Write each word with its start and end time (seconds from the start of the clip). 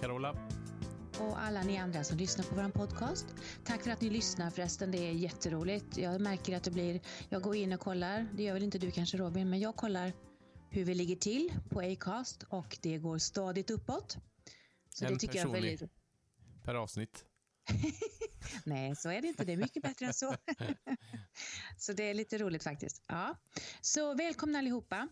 Carola. 0.00 0.36
Och 1.20 1.40
alla 1.40 1.62
ni 1.62 1.78
andra 1.78 2.04
som 2.04 2.18
lyssnar 2.18 2.44
på 2.44 2.54
vår 2.54 2.70
podcast. 2.70 3.26
Tack 3.64 3.82
för 3.82 3.90
att 3.90 4.00
ni 4.00 4.10
lyssnar 4.10 4.50
förresten. 4.50 4.90
Det 4.90 4.98
är 4.98 5.12
jätteroligt. 5.12 5.96
Jag 5.96 6.20
märker 6.20 6.56
att 6.56 6.64
det 6.64 6.70
blir... 6.70 7.00
Jag 7.28 7.42
går 7.42 7.56
in 7.56 7.72
och 7.72 7.80
kollar. 7.80 8.26
Det 8.34 8.42
gör 8.42 8.54
väl 8.54 8.62
inte 8.62 8.78
du 8.78 8.90
kanske 8.90 9.16
Robin, 9.16 9.50
men 9.50 9.60
jag 9.60 9.76
kollar 9.76 10.12
hur 10.70 10.84
vi 10.84 10.94
ligger 10.94 11.16
till 11.16 11.52
på 11.70 11.80
Acast 11.80 12.42
och 12.42 12.78
det 12.82 12.98
går 12.98 13.18
stadigt 13.18 13.70
uppåt. 13.70 14.16
Så 14.88 15.04
en 15.04 15.12
det 15.12 15.18
tycker 15.18 15.38
jag 15.38 15.48
är 15.48 15.52
väldigt... 15.52 15.90
per 16.64 16.74
avsnitt. 16.74 17.24
Nej, 18.64 18.96
så 18.96 19.10
är 19.10 19.22
det 19.22 19.28
inte. 19.28 19.44
Det 19.44 19.52
är 19.52 19.56
mycket 19.56 19.82
bättre 19.82 20.06
än 20.06 20.14
så. 20.14 20.34
så 21.78 21.92
det 21.92 22.10
är 22.10 22.14
lite 22.14 22.38
roligt 22.38 22.62
faktiskt. 22.62 23.02
Ja. 23.06 23.36
Så 23.80 24.14
välkomna 24.14 24.58
allihopa. 24.58 25.08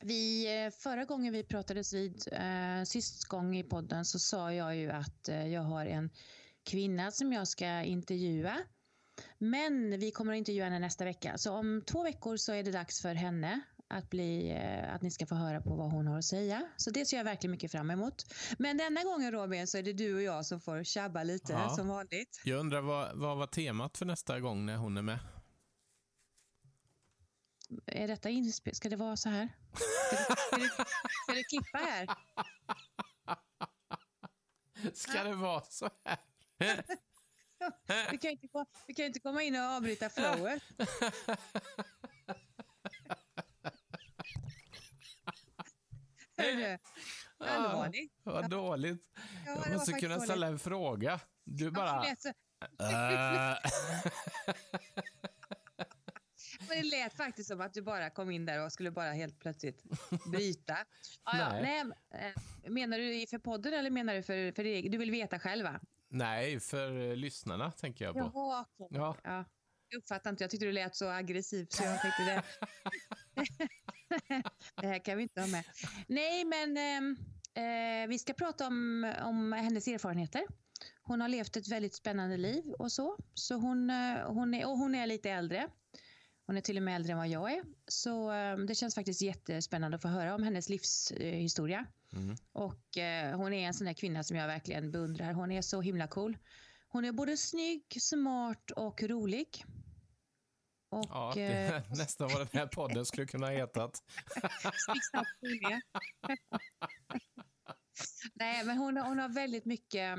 Vi, 0.00 0.46
eh, 0.64 0.70
förra 0.70 1.04
gången 1.04 1.32
vi 1.32 1.44
pratades 1.44 1.92
vid, 1.92 2.28
eh, 2.32 2.84
sist 2.84 3.24
gång 3.24 3.56
i 3.56 3.62
podden, 3.62 4.04
så 4.04 4.18
sa 4.18 4.52
jag 4.52 4.76
ju 4.76 4.90
att 4.90 5.28
eh, 5.28 5.46
jag 5.46 5.62
har 5.62 5.86
en 5.86 6.10
kvinna 6.64 7.10
som 7.10 7.32
jag 7.32 7.48
ska 7.48 7.82
intervjua. 7.82 8.58
Men 9.38 10.00
vi 10.00 10.10
kommer 10.10 10.32
att 10.32 10.38
intervjua 10.38 10.64
henne 10.64 10.78
nästa 10.78 11.04
vecka. 11.04 11.38
Så 11.38 11.52
om 11.52 11.82
två 11.86 12.02
veckor 12.02 12.36
så 12.36 12.52
är 12.52 12.62
det 12.62 12.70
dags 12.70 13.02
för 13.02 13.14
henne 13.14 13.60
att, 13.88 14.10
bli, 14.10 14.50
eh, 14.50 14.94
att 14.94 15.02
ni 15.02 15.10
ska 15.10 15.26
få 15.26 15.34
höra 15.34 15.60
på 15.60 15.74
vad 15.74 15.90
hon 15.90 16.06
har 16.06 16.18
att 16.18 16.24
säga. 16.24 16.62
Så 16.76 16.90
det 16.90 17.06
ser 17.06 17.16
jag 17.16 17.24
verkligen 17.24 17.50
mycket 17.50 17.72
fram 17.72 17.90
emot. 17.90 18.14
Men 18.58 18.76
denna 18.76 19.02
gången 19.02 19.32
Robin 19.32 19.66
så 19.66 19.78
är 19.78 19.82
det 19.82 19.92
du 19.92 20.14
och 20.14 20.22
jag 20.22 20.46
som 20.46 20.60
får 20.60 20.84
tjabba 20.84 21.22
lite 21.22 21.52
ja. 21.52 21.68
som 21.68 21.88
vanligt. 21.88 22.40
Jag 22.44 22.60
undrar 22.60 22.80
vad, 22.80 23.18
vad 23.18 23.38
var 23.38 23.46
temat 23.46 23.98
för 23.98 24.06
nästa 24.06 24.40
gång 24.40 24.66
när 24.66 24.76
hon 24.76 24.96
är 24.96 25.02
med? 25.02 25.18
Är 27.86 28.08
detta 28.08 28.30
inspel? 28.30 28.74
Ska 28.74 28.88
det 28.88 28.96
vara 28.96 29.16
så 29.16 29.28
här? 29.28 29.48
Ska 30.48 30.56
du, 30.56 30.68
ska 30.68 30.84
ska 31.22 31.34
du 31.34 31.44
klippa 31.44 31.78
här? 31.78 32.08
Ska 34.94 35.24
det 35.24 35.34
vara 35.34 35.64
så 35.64 35.90
här? 36.04 36.18
Vi 38.10 38.18
kan 38.18 38.30
ju 38.30 38.30
inte, 38.30 38.48
vi 38.86 38.94
kan 38.94 39.04
inte 39.06 39.20
komma 39.20 39.42
in 39.42 39.54
och 39.56 39.62
avbryta 39.62 40.10
flowet. 40.10 40.62
Hörru, 46.36 46.78
allvarligt. 47.38 48.12
Ah, 48.24 48.30
vad 48.32 48.50
dåligt. 48.50 49.02
Ja, 49.46 49.62
jag 49.64 49.72
måste 49.72 49.92
kunna 49.92 50.20
ställa 50.20 50.46
en 50.46 50.58
fråga. 50.58 51.20
Du 51.44 51.70
bara... 51.70 52.06
Ja, 52.78 53.58
Men 56.74 56.82
det 56.82 56.96
lät 56.96 57.14
faktiskt 57.14 57.48
som 57.48 57.60
att 57.60 57.74
du 57.74 57.82
bara 57.82 58.10
kom 58.10 58.30
in 58.30 58.46
där 58.46 58.64
och 58.64 58.72
skulle 58.72 58.90
bara 58.90 59.12
helt 59.12 59.38
plötsligt 59.38 59.84
bryta. 60.32 60.76
Ja, 61.24 61.48
nej. 61.52 61.84
nej. 62.10 62.34
Eh, 62.64 62.70
menar 62.70 62.98
du 62.98 63.26
för 63.26 63.38
podden 63.38 63.72
eller 63.72 63.90
menar 63.90 64.14
du 64.14 64.22
för, 64.22 64.52
för 64.52 64.64
det? 64.64 64.80
Du 64.80 64.98
vill 64.98 65.10
veta 65.10 65.38
själv 65.38 65.64
va? 65.64 65.80
Nej, 66.08 66.60
för 66.60 67.16
lyssnarna 67.16 67.70
tänker 67.70 68.04
jag 68.04 68.14
på. 68.14 68.20
Jaha, 68.34 68.66
ja. 68.78 69.16
ja. 69.24 69.44
Jag 69.88 69.98
uppfattade 69.98 70.30
inte, 70.30 70.44
jag 70.44 70.50
tyckte 70.50 70.66
du 70.66 70.72
lät 70.72 70.96
så 70.96 71.08
aggressiv 71.08 71.66
så 71.70 71.84
jag 71.84 72.02
tänkte 72.02 72.24
det. 72.24 72.42
det 74.80 74.86
här 74.86 74.98
kan 74.98 75.16
vi 75.16 75.22
inte 75.22 75.40
ha 75.40 75.48
med. 75.48 75.64
Nej, 76.06 76.44
men 76.44 76.76
ehm, 76.76 77.16
eh, 77.54 78.08
vi 78.08 78.18
ska 78.18 78.32
prata 78.32 78.66
om, 78.66 79.12
om 79.22 79.52
hennes 79.52 79.88
erfarenheter. 79.88 80.42
Hon 81.02 81.20
har 81.20 81.28
levt 81.28 81.56
ett 81.56 81.68
väldigt 81.68 81.94
spännande 81.94 82.36
liv 82.36 82.64
och 82.78 82.92
så. 82.92 83.16
så 83.34 83.54
hon, 83.54 83.90
eh, 83.90 84.26
hon, 84.26 84.54
är, 84.54 84.66
och 84.66 84.78
hon 84.78 84.94
är 84.94 85.06
lite 85.06 85.30
äldre. 85.30 85.68
Hon 86.46 86.56
är 86.56 86.60
till 86.60 86.76
och 86.76 86.82
med 86.82 86.96
äldre 86.96 87.12
än 87.12 87.18
vad 87.18 87.28
jag 87.28 87.52
är. 87.52 87.62
Så 87.88 88.30
ehm, 88.30 88.66
det 88.66 88.74
känns 88.74 88.94
faktiskt 88.94 89.22
jättespännande 89.22 89.94
att 89.94 90.02
få 90.02 90.08
höra 90.08 90.34
om 90.34 90.42
hennes 90.42 90.68
livshistoria. 90.68 91.86
Mm. 92.12 92.36
Och 92.52 92.98
eh, 92.98 93.36
hon 93.36 93.52
är 93.52 93.66
en 93.66 93.74
sån 93.74 93.86
där 93.86 93.94
kvinna 93.94 94.22
som 94.22 94.36
jag 94.36 94.46
verkligen 94.46 94.90
beundrar. 94.90 95.32
Hon 95.32 95.52
är 95.52 95.62
så 95.62 95.80
himla 95.80 96.06
cool. 96.06 96.38
Hon 96.88 97.04
är 97.04 97.12
både 97.12 97.36
snygg, 97.36 97.84
smart 98.00 98.70
och 98.70 99.02
rolig. 99.02 99.64
Och, 100.90 101.06
ja, 101.08 101.32
det 101.34 101.42
är 101.42 101.76
eh, 101.76 101.82
nästan 101.90 102.28
vad 102.28 102.40
den 102.40 102.60
här 102.60 102.66
podden 102.66 103.06
skulle 103.06 103.26
kunna 103.26 103.46
ha 103.46 103.52
hetat. 103.52 103.92
Nej, 108.34 108.64
men 108.64 108.78
hon, 108.78 108.96
hon 108.96 109.18
har 109.18 109.28
väldigt 109.28 109.64
mycket... 109.64 110.18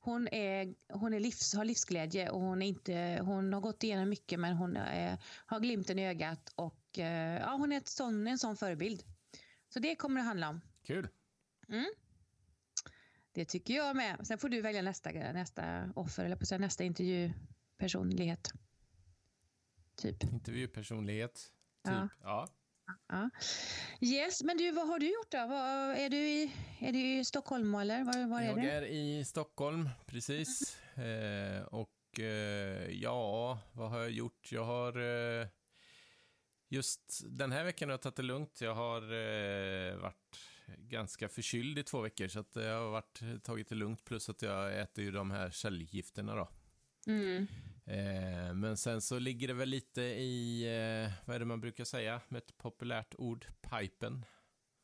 Hon, 0.00 0.28
är, 0.28 0.74
hon 0.92 1.14
är 1.14 1.20
livs, 1.20 1.54
har 1.54 1.64
livsglädje 1.64 2.30
och 2.30 2.40
hon, 2.40 2.62
är 2.62 2.66
inte, 2.66 3.20
hon 3.22 3.52
har 3.52 3.60
gått 3.60 3.84
igenom 3.84 4.08
mycket 4.08 4.40
men 4.40 4.56
hon 4.56 4.76
är, 4.76 5.18
har 5.46 5.60
glimten 5.60 5.98
i 5.98 6.08
ögat 6.08 6.52
och 6.54 6.98
eh, 6.98 7.40
ja, 7.40 7.50
hon 7.50 7.72
är 7.72 7.76
ett 7.76 7.88
sån, 7.88 8.26
en 8.26 8.38
sån 8.38 8.56
förebild. 8.56 9.02
Så 9.68 9.78
det 9.78 9.96
kommer 9.96 10.20
det 10.20 10.26
handla 10.26 10.48
om. 10.48 10.60
Kul. 10.82 11.08
Mm. 11.68 11.86
Det 13.32 13.44
tycker 13.44 13.74
jag 13.74 13.96
med. 13.96 14.26
Sen 14.26 14.38
får 14.38 14.48
du 14.48 14.60
välja 14.60 14.82
nästa, 14.82 15.10
nästa 15.10 15.92
offer, 15.96 16.24
eller 16.24 16.36
på 16.36 16.58
nästa 16.58 16.84
intervjupersonlighet. 16.84 18.52
Typ. 19.94 20.24
Intervjupersonlighet. 20.24 21.34
Typ. 21.34 21.94
Ja. 21.94 22.08
ja. 22.22 22.48
Ja. 23.08 23.30
Yes, 24.00 24.42
men 24.42 24.56
du, 24.56 24.70
vad 24.70 24.88
har 24.88 24.98
du 24.98 25.06
gjort 25.06 25.30
då? 25.30 25.46
Vad, 25.46 25.96
är, 25.96 26.10
du 26.10 26.16
i, 26.16 26.52
är 26.80 26.92
du 26.92 26.98
i 26.98 27.24
Stockholm 27.24 27.74
eller 27.74 28.04
var, 28.04 28.26
var 28.28 28.40
är 28.40 28.46
Jag 28.46 28.56
du? 28.56 28.68
är 28.68 28.82
i 28.82 29.24
Stockholm, 29.24 29.88
precis. 30.06 30.76
Eh, 30.96 31.62
och 31.62 32.20
eh, 32.20 32.90
ja, 32.90 33.58
vad 33.72 33.90
har 33.90 33.98
jag 33.98 34.10
gjort? 34.10 34.52
Jag 34.52 34.64
har... 34.64 34.98
Eh, 35.40 35.46
just 36.68 37.22
den 37.30 37.52
här 37.52 37.64
veckan 37.64 37.88
har 37.88 37.92
jag 37.92 38.00
tagit 38.02 38.16
det 38.16 38.22
lugnt. 38.22 38.60
Jag 38.60 38.74
har 38.74 39.02
eh, 39.02 39.96
varit 39.96 40.38
ganska 40.78 41.28
förkyld 41.28 41.78
i 41.78 41.82
två 41.82 42.00
veckor, 42.00 42.28
så 42.28 42.40
att 42.40 42.56
jag 42.56 42.80
har 42.80 42.90
varit, 42.90 43.44
tagit 43.44 43.68
det 43.68 43.74
lugnt. 43.74 44.04
Plus 44.04 44.28
att 44.28 44.42
jag 44.42 44.80
äter 44.80 45.04
ju 45.04 45.10
de 45.10 45.30
här 45.30 45.50
cellgifterna 45.50 46.34
då. 46.34 46.48
Mm. 47.06 47.46
Eh, 47.88 48.54
men 48.54 48.76
sen 48.76 49.00
så 49.00 49.18
ligger 49.18 49.48
det 49.48 49.54
väl 49.54 49.68
lite 49.68 50.02
i, 50.02 50.62
eh, 50.62 51.12
vad 51.26 51.36
är 51.36 51.38
det 51.38 51.46
man 51.46 51.60
brukar 51.60 51.84
säga 51.84 52.20
med 52.28 52.38
ett 52.38 52.56
populärt 52.56 53.14
ord, 53.18 53.46
pipen. 53.60 54.24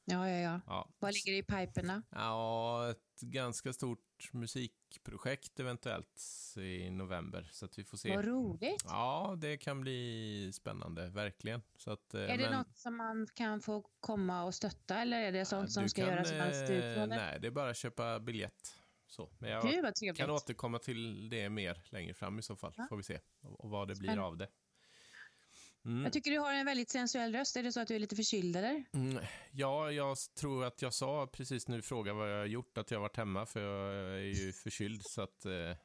Ja, 0.05 0.31
ja, 0.31 0.39
ja. 0.39 0.61
ja. 0.67 0.89
Vad 0.99 1.15
ligger 1.15 1.33
det 1.33 1.39
i 1.39 1.43
piperna? 1.43 2.03
Ja, 2.11 2.91
ett 2.91 3.21
ganska 3.21 3.73
stort 3.73 4.31
musikprojekt 4.33 5.61
eventuellt 5.61 6.23
i 6.57 6.91
november. 6.91 7.49
Så 7.53 7.65
att 7.65 7.79
vi 7.79 7.85
får 7.85 7.97
se. 7.97 8.17
Vad 8.17 8.25
roligt. 8.25 8.85
Ja, 8.85 9.35
det 9.39 9.57
kan 9.57 9.81
bli 9.81 10.51
spännande, 10.55 11.11
verkligen. 11.11 11.63
Så 11.77 11.91
att, 11.91 12.15
eh, 12.15 12.21
är 12.21 12.39
det 12.39 12.51
men... 12.51 12.53
något 12.53 12.79
som 12.79 12.97
man 12.97 13.27
kan 13.35 13.61
få 13.61 13.85
komma 14.01 14.45
och 14.45 14.55
stötta 14.55 14.99
eller 14.99 15.21
är 15.21 15.33
det 15.33 15.45
sånt 15.45 15.69
ja, 15.69 15.73
som 15.73 15.89
ska 15.89 16.03
kan, 16.03 16.11
göras 16.11 16.31
eh, 16.71 17.07
Nej, 17.07 17.39
det 17.41 17.47
är 17.47 17.51
bara 17.51 17.71
att 17.71 17.77
köpa 17.77 18.21
biljett. 18.21 18.84
Så. 19.15 19.31
Men 19.39 19.51
jag 19.51 19.63
Gud, 19.63 20.17
kan 20.17 20.31
återkomma 20.31 20.79
till 20.79 21.29
det 21.29 21.49
mer 21.49 21.83
längre 21.91 22.15
fram 22.15 22.39
i 22.39 22.43
så 22.43 22.57
fall, 22.57 22.75
ja. 22.77 22.87
får 22.89 22.97
vi 22.97 23.03
se. 23.03 23.21
Och, 23.43 23.71
vad 23.71 23.89
det 23.89 23.95
blir 23.95 24.19
av 24.19 24.37
det. 24.37 24.49
Mm. 25.85 26.05
Jag 26.05 26.13
tycker 26.13 26.31
du 26.31 26.39
har 26.39 26.53
en 26.53 26.67
väldigt 26.67 26.91
sensuell 26.91 27.35
röst. 27.35 27.57
Är 27.57 27.63
det 27.63 27.73
så 27.73 27.81
att 27.81 27.89
du 27.89 27.95
är 27.95 27.99
lite 27.99 28.17
förkyld 28.17 28.57
eller? 28.57 28.85
Mm, 28.93 29.25
ja, 29.53 29.91
jag 29.91 30.17
tror 30.39 30.65
att 30.65 30.83
jag 30.83 30.95
sa 30.95 31.27
precis 31.27 31.69
när 31.69 31.77
du 31.77 31.83
frågade 31.83 32.19
vad 32.19 32.33
jag 32.33 32.39
har 32.39 32.47
gjort 32.47 32.79
att 32.79 32.91
jag 32.91 32.99
har 32.99 33.03
varit 33.03 33.17
hemma, 33.17 33.47
för 33.47 33.61
jag 33.61 33.95
är 34.21 34.45
ju 34.45 34.53
förkyld. 34.53 35.03
så 35.05 35.23
att... 35.23 35.45
Eh, 35.45 35.77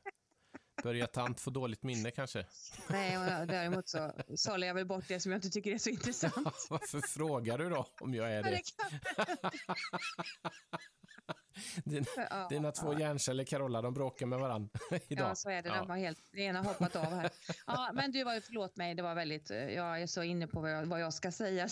Börjar 0.83 1.07
tant 1.07 1.39
få 1.39 1.49
dåligt 1.49 1.83
minne 1.83 2.11
kanske? 2.11 2.45
Nej, 2.89 3.17
och 3.17 3.47
däremot 3.47 3.89
så 3.89 4.13
sållar 4.35 4.67
jag 4.67 4.73
väl 4.73 4.85
bort 4.85 5.07
det 5.07 5.19
som 5.19 5.31
jag 5.31 5.37
inte 5.37 5.49
tycker 5.49 5.71
är 5.71 5.77
så 5.77 5.89
intressant. 5.89 6.67
Varför 6.69 6.99
frågar 6.99 7.57
du 7.57 7.69
då 7.69 7.87
om 7.99 8.13
jag 8.13 8.33
är 8.33 8.43
det? 8.43 8.61
Dina, 11.85 12.05
ja, 12.29 12.47
dina 12.49 12.71
två 12.71 12.93
ja. 12.93 12.99
hjärnceller, 12.99 13.43
Carola, 13.43 13.81
de 13.81 13.93
bråkar 13.93 14.25
med 14.25 14.39
varandra 14.39 14.69
idag. 15.07 15.29
Ja, 15.29 15.35
så 15.35 15.49
är 15.49 15.61
det. 15.61 15.69
De 15.69 15.89
har 15.89 15.97
helt, 15.97 16.19
det 16.31 16.41
ena 16.41 16.59
har 16.59 16.65
hoppat 16.65 16.95
av 16.95 17.13
här. 17.13 17.29
Ja, 17.67 17.91
men 17.93 18.11
du, 18.11 18.23
var, 18.23 18.39
förlåt 18.39 18.75
mig, 18.75 18.95
det 18.95 19.01
var 19.01 19.15
väldigt, 19.15 19.49
jag 19.49 20.01
är 20.01 20.07
så 20.07 20.23
inne 20.23 20.47
på 20.47 20.61
vad 20.61 20.71
jag, 20.71 20.85
vad 20.85 21.01
jag 21.01 21.13
ska 21.13 21.31
säga. 21.31 21.67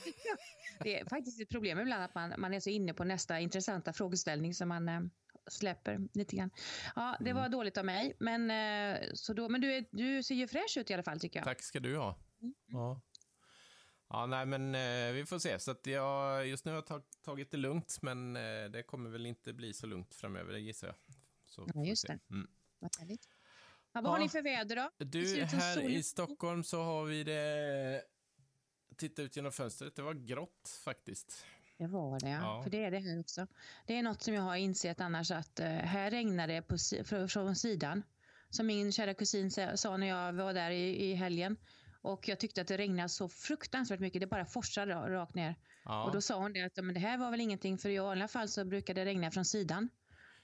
det 0.80 1.00
är 1.00 1.08
faktiskt 1.08 1.40
ett 1.40 1.48
problem 1.48 1.78
ibland 1.78 2.02
att 2.04 2.14
man, 2.14 2.34
man 2.38 2.54
är 2.54 2.60
så 2.60 2.70
inne 2.70 2.94
på 2.94 3.04
nästa 3.04 3.40
intressanta 3.40 3.92
frågeställning 3.92 4.54
som 4.54 4.68
man 4.68 4.88
eh, 4.88 5.00
släpper 5.50 6.08
lite 6.14 6.36
grann. 6.36 6.50
Ja, 6.96 7.16
det 7.20 7.32
var 7.32 7.40
mm. 7.40 7.52
dåligt 7.52 7.78
av 7.78 7.84
mig. 7.84 8.16
Men, 8.18 8.50
eh, 8.50 8.98
så 9.14 9.32
då, 9.32 9.48
men 9.48 9.60
du, 9.60 9.76
är, 9.76 9.84
du 9.90 10.22
ser 10.22 10.34
ju 10.34 10.48
fräsch 10.48 10.76
ut 10.76 10.90
i 10.90 10.94
alla 10.94 11.02
fall 11.02 11.20
tycker 11.20 11.38
jag. 11.38 11.44
Tack 11.44 11.62
ska 11.62 11.80
du 11.80 11.96
ha. 11.96 12.18
Mm. 12.42 12.54
Ja. 12.66 13.00
Ja, 14.08 14.26
nej, 14.26 14.46
men 14.46 14.74
eh, 14.74 15.12
vi 15.12 15.26
får 15.26 15.38
se. 15.38 15.58
Så 15.58 15.70
att 15.70 15.86
jag, 15.86 16.46
just 16.46 16.64
nu 16.64 16.72
har 16.72 16.84
jag 16.88 17.02
tagit 17.24 17.50
det 17.50 17.56
lugnt, 17.56 17.98
men 18.02 18.36
eh, 18.36 18.64
det 18.70 18.82
kommer 18.82 19.10
väl 19.10 19.26
inte 19.26 19.52
bli 19.52 19.72
så 19.72 19.86
lugnt 19.86 20.14
framöver, 20.14 20.52
det 20.52 20.60
gissar 20.60 20.86
jag. 20.86 20.96
Så 21.46 21.68
ja, 21.74 21.84
just 21.84 22.06
det. 22.06 22.18
Mm. 22.30 22.48
Vad 22.78 22.96
härligt. 22.98 23.28
Ja, 23.92 24.00
vad 24.00 24.04
ja. 24.04 24.10
har 24.10 24.18
ni 24.18 24.28
för 24.28 24.42
väder 24.42 24.76
då? 24.76 25.04
Du, 25.04 25.44
här 25.44 25.82
i 25.90 26.02
Stockholm 26.02 26.64
så 26.64 26.82
har 26.82 27.04
vi 27.04 27.24
det... 27.24 28.02
Titta 28.96 29.22
ut 29.22 29.36
genom 29.36 29.52
fönstret, 29.52 29.96
det 29.96 30.02
var 30.02 30.14
grått 30.14 30.80
faktiskt. 30.84 31.44
Det 31.78 31.86
var 31.86 32.20
det, 32.20 32.28
ja. 32.28 32.62
För 32.62 32.70
det 32.70 32.84
är 32.84 32.90
det 32.90 32.98
här 32.98 33.20
också. 33.20 33.46
Det 33.86 33.98
är 33.98 34.02
något 34.02 34.22
som 34.22 34.34
jag 34.34 34.42
har 34.42 34.56
insett 34.56 35.00
annars 35.00 35.30
att 35.30 35.60
uh, 35.60 35.66
här 35.66 36.10
regnar 36.10 36.46
det 36.46 36.62
på, 36.62 36.76
från, 37.04 37.28
från 37.28 37.56
sidan. 37.56 38.02
Som 38.50 38.66
min 38.66 38.92
kära 38.92 39.14
kusin 39.14 39.50
sa 39.74 39.96
när 39.96 40.06
jag 40.06 40.32
var 40.32 40.54
där 40.54 40.70
i, 40.70 41.10
i 41.10 41.14
helgen. 41.14 41.56
Och 42.06 42.28
jag 42.28 42.40
tyckte 42.40 42.60
att 42.60 42.68
det 42.68 42.76
regnade 42.76 43.08
så 43.08 43.28
fruktansvärt 43.28 44.00
mycket. 44.00 44.20
Det 44.20 44.26
bara 44.26 44.46
forsade 44.46 44.94
rakt 44.94 45.34
ner. 45.34 45.54
Ja. 45.84 46.04
Och 46.04 46.12
då 46.12 46.20
sa 46.20 46.38
hon 46.38 46.52
det 46.52 46.62
att 46.62 46.76
men 46.76 46.94
det 46.94 47.00
här 47.00 47.18
var 47.18 47.30
väl 47.30 47.40
ingenting 47.40 47.78
för 47.78 47.88
i 47.88 47.98
vanliga 47.98 48.28
fall 48.28 48.48
så 48.48 48.64
brukar 48.64 48.94
det 48.94 49.04
regna 49.04 49.30
från 49.30 49.44
sidan. 49.44 49.88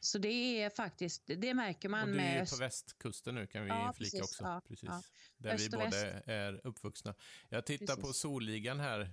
Så 0.01 0.19
det 0.19 0.63
är 0.63 0.71
faktiskt, 0.71 1.23
det 1.27 1.55
märker 1.55 1.89
man 1.89 2.09
och 2.09 2.15
du 2.15 2.21
är 2.21 2.43
öst- 2.43 2.53
på 2.59 2.65
västkusten 2.65 3.35
nu 3.35 3.47
kan 3.47 3.63
vi 3.63 3.69
Ja, 3.69 3.93
flika 3.97 4.19
precis. 4.19 4.21
också. 4.23 4.45
Ja, 4.45 4.63
precis. 4.69 4.89
ja. 4.89 5.03
Där 5.39 5.55
Öst 5.55 5.67
vi 5.67 5.71
båda 5.71 5.85
väst. 5.85 6.07
är 6.27 6.67
uppvuxna. 6.67 7.15
Jag 7.49 7.67
tittar 7.67 7.95
på 7.95 8.01
Precis. 8.01 8.17
solligan 8.17 8.81
här. 8.81 9.11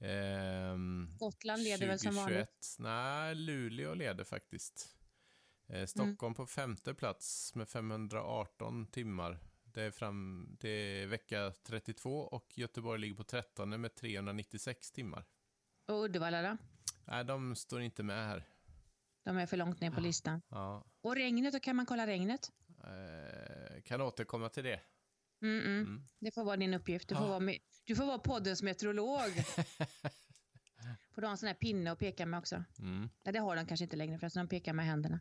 Ehm, 0.00 1.16
Gotland 1.18 1.62
leder 1.62 1.86
väl 1.86 1.98
som 1.98 2.14
vanligt. 2.16 2.38
2021. 2.38 2.76
Nej, 2.78 3.34
Luleå 3.34 3.94
leder 3.94 4.24
faktiskt. 4.24 4.96
Eh, 5.68 5.86
Stockholm 5.86 6.34
på 6.34 6.46
femte 6.46 6.94
plats 6.94 7.54
med 7.54 7.68
518 7.68 8.86
timmar. 8.86 9.38
Det 9.76 9.82
är, 9.82 9.90
fram, 9.90 10.48
det 10.60 10.68
är 10.68 11.06
vecka 11.06 11.52
32 11.62 12.20
och 12.20 12.58
Göteborg 12.58 13.00
ligger 13.00 13.14
på 13.14 13.24
13 13.24 13.80
med 13.80 13.94
396 13.94 14.90
timmar. 14.92 15.24
Och 15.86 16.04
Uddevalla 16.04 16.42
då? 16.42 16.56
Nej, 17.04 17.24
de 17.24 17.56
står 17.56 17.80
inte 17.82 18.02
med 18.02 18.26
här. 18.26 18.44
De 19.24 19.36
är 19.36 19.46
för 19.46 19.56
långt 19.56 19.80
ner 19.80 19.90
på 19.90 20.00
listan. 20.00 20.42
Ja, 20.48 20.84
Och 21.00 21.14
regnet, 21.16 21.52
då 21.52 21.60
kan 21.60 21.76
man 21.76 21.86
kolla 21.86 22.06
regnet? 22.06 22.52
eh, 22.84 23.82
kan 23.82 24.00
återkomma 24.00 24.48
till 24.48 24.64
det. 24.64 24.80
Mm 25.42 25.60
-mm. 25.62 25.80
Mm. 25.80 26.02
Det 26.18 26.30
får 26.34 26.44
vara 26.44 26.56
din 26.56 26.74
uppgift. 26.74 27.08
Du 27.08 27.14
får, 27.14 27.24
Ja. 27.24 27.28
vara, 27.28 27.40
med, 27.40 27.58
du 27.84 27.96
får 27.96 28.06
vara 28.06 28.18
poddens 28.18 28.62
meteorolog. 28.62 29.30
får 31.14 31.20
du 31.20 31.26
ha 31.26 31.30
en 31.32 31.38
sån 31.38 31.46
här 31.46 31.54
pinne 31.54 31.90
och 31.92 31.98
peka 31.98 32.26
med 32.26 32.38
också? 32.38 32.64
Mm. 32.78 33.08
Nej, 33.24 33.32
det 33.32 33.38
har 33.38 33.56
de 33.56 33.66
kanske 33.66 33.84
inte 33.84 33.96
längre 33.96 34.18
förresten. 34.18 34.46
De 34.46 34.48
pekar 34.48 34.72
med 34.72 34.86
händerna. 34.86 35.20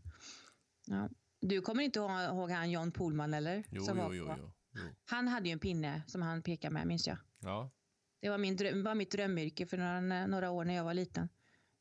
Ja. 0.85 1.09
Du 1.47 1.61
kommer 1.61 1.83
inte 1.83 1.99
ihåg, 1.99 2.51
han 2.51 2.71
John 2.71 2.91
Pohlman 2.91 3.33
eller? 3.33 3.63
Jo, 3.69 3.83
Som 3.83 3.97
jo, 3.97 4.13
jo, 4.13 4.35
jo, 4.37 4.51
jo. 4.73 4.81
Han 5.05 5.27
hade 5.27 5.47
ju 5.49 5.53
en 5.53 5.59
pinne 5.59 6.01
som 6.07 6.21
han 6.21 6.41
pekade 6.43 6.73
med, 6.73 6.87
minns 6.87 7.07
jag. 7.07 7.17
Ja, 7.39 7.71
Det 8.21 8.29
var, 8.29 8.37
min 8.37 8.55
dröm, 8.55 8.83
var 8.83 8.95
mitt 8.95 9.11
drömyrke 9.11 9.65
för 9.65 9.77
några, 9.77 10.27
några 10.27 10.51
år 10.51 10.65
när 10.65 10.73
jag 10.73 10.83
var 10.83 10.93
liten. 10.93 11.29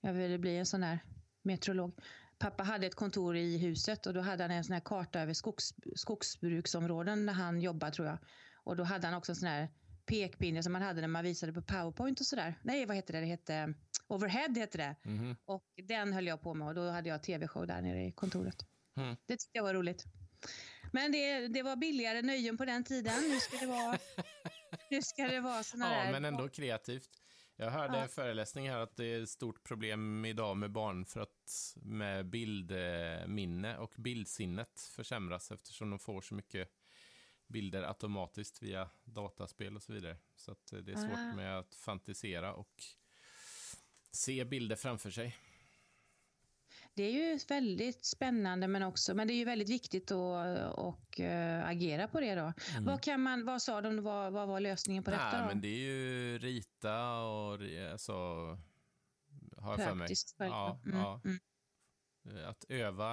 Jag 0.01 0.13
ville 0.13 0.39
bli 0.39 0.57
en 0.57 0.67
sån 0.67 0.83
här 0.83 0.99
meteorolog. 1.43 1.99
Pappa 2.39 2.63
hade 2.63 2.87
ett 2.87 2.95
kontor 2.95 3.37
i 3.37 3.59
huset 3.59 4.07
och 4.07 4.15
då 4.15 4.21
hade 4.21 4.45
han 4.45 4.51
en 4.51 4.65
sån 4.65 4.75
här 4.75 4.81
karta 4.81 5.21
över 5.21 5.33
skogs, 5.35 5.75
skogsbruksområden 5.95 7.27
där 7.27 7.33
han 7.33 7.61
jobbade 7.61 7.93
tror 7.93 8.09
jag. 8.09 8.19
Och 8.65 8.77
då 8.77 8.85
hade 8.85 9.07
han 9.07 9.17
också 9.17 9.33
en 9.33 9.37
sån 9.37 9.49
här 9.49 9.69
pekpinne 10.07 10.63
som 10.63 10.73
man 10.73 10.83
hade 10.83 11.01
när 11.01 11.09
man 11.09 11.25
visade 11.25 11.53
på 11.53 11.63
powerpoint 11.63 12.21
och 12.21 12.27
sådär. 12.27 12.59
Nej, 12.63 12.87
vad 12.87 12.97
heter 12.97 13.13
det? 13.13 13.21
Det 13.21 13.27
hette 13.27 13.75
overhead 14.07 14.55
heter 14.57 14.79
det. 14.79 14.97
Mhm. 15.11 15.37
Och 15.45 15.65
den 15.89 16.13
höll 16.13 16.27
jag 16.27 16.41
på 16.41 16.55
med 16.55 16.69
och 16.69 16.75
då 16.75 16.91
hade 16.91 17.09
jag 17.09 17.23
tv-show 17.23 17.67
där 17.67 17.83
nere 17.83 18.05
i 18.05 18.13
kontoret. 18.13 18.67
Mm. 18.97 19.17
Det 19.27 19.37
tyckte 19.37 19.59
jag 19.59 19.63
var 19.65 19.75
roligt. 19.75 20.05
Men 20.93 21.13
det, 21.13 21.49
det 21.49 21.63
var 21.63 21.77
billigare 21.77 22.23
nöjen 22.23 22.57
på 22.57 22.65
den 22.65 22.85
tiden. 22.85 23.23
Nu 23.29 23.41
ska 23.41 23.57
det 23.57 23.67
vara, 23.67 23.99
nu 24.91 25.03
ska 25.03 25.23
det 25.29 25.41
vara 25.41 25.63
såna 25.63 25.93
ja 25.95 26.05
där... 26.05 26.13
men 26.13 26.25
ändå 26.25 26.49
kreativt. 26.49 27.11
Jag 27.57 27.71
hörde 27.71 27.97
Ja. 27.97 28.03
en 28.03 28.09
föreläsning 28.09 28.71
här 28.71 28.79
att 28.79 28.97
det 28.97 29.05
är 29.05 29.23
ett 29.23 29.29
stort 29.29 29.65
problem 29.65 30.25
idag 30.25 30.57
med 30.57 30.71
barn 30.73 31.07
för 31.07 31.21
att 31.21 31.75
med 31.77 32.27
bildminne 32.27 33.79
och 33.79 33.95
bildsinnet 33.97 34.81
försämras 34.81 35.51
eftersom 35.51 35.91
de 35.91 35.99
får 35.99 36.21
så 36.21 36.35
mycket 36.35 36.69
bilder 37.47 37.83
automatiskt 37.83 38.63
via 38.63 38.91
dataspel 39.05 39.77
och 39.77 39.83
så 39.83 39.93
vidare. 39.93 40.17
Så 40.37 40.53
att 40.53 40.67
det 40.67 40.93
är 40.93 40.97
svårt 40.97 41.19
Ah. 41.19 41.37
med 41.37 41.59
att 41.59 41.75
fantisera 41.75 42.55
och 42.55 42.85
se 44.11 44.45
bilder 44.45 44.77
framför 44.77 45.11
sig. 45.11 45.37
Det 46.97 47.03
är 47.03 47.13
ju 47.13 47.39
väldigt 47.49 48.05
spännande 48.05 48.69
men 48.69 48.83
också, 48.83 49.15
men 49.15 49.29
det 49.29 49.35
är 49.35 49.37
ju 49.37 49.45
väldigt 49.45 49.69
viktigt 49.69 50.11
att 50.11 50.75
och, 50.75 51.21
eh, 51.21 51.69
agera 51.69 52.09
på 52.09 52.21
det 52.21 52.35
då. 52.35 52.53
Vad, 52.81 53.03
kan 53.03 53.21
man, 53.21 53.45
vad 53.45 53.63
sa 53.63 53.81
de, 53.81 54.03
vad, 54.03 54.33
vad 54.33 54.49
var 54.49 54.61
lösningen 54.61 55.05
på 55.05 55.11
detta 55.11 55.31
Nej, 55.33 55.41
då? 55.41 55.47
men 55.47 55.61
det 55.61 55.69
är 55.69 55.79
ju 55.79 56.39
rita 56.39 57.19
och 57.19 57.59
alltså, 57.93 58.13
har 59.57 59.79
jag 59.79 59.89
för 59.89 59.95
mig. 59.95 60.09
Ja, 60.39 60.81
Mm, 60.85 60.99
ja. 60.99 61.21
mm. 61.25 61.39
Att 62.49 62.65
öva 62.69 63.11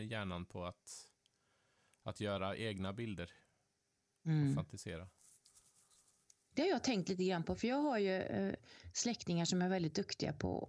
hjärnan 0.00 0.46
på 0.46 0.64
att, 0.64 1.10
att 2.02 2.20
göra 2.20 2.56
egna 2.56 2.92
bilder 2.92 3.30
och 4.24 4.30
Mm. 4.30 4.54
fantisera. 4.54 5.08
Det 6.54 6.62
har 6.62 6.68
jag 6.68 6.84
tänkt 6.84 7.08
lite 7.08 7.24
grann 7.24 7.44
på, 7.44 7.54
för 7.56 7.68
jag 7.68 7.76
har 7.76 7.98
ju 7.98 8.20
eh, 8.22 8.54
släktingar 8.92 9.44
som 9.44 9.62
är 9.62 9.68
väldigt 9.68 9.94
duktiga 9.94 10.32
på 10.32 10.68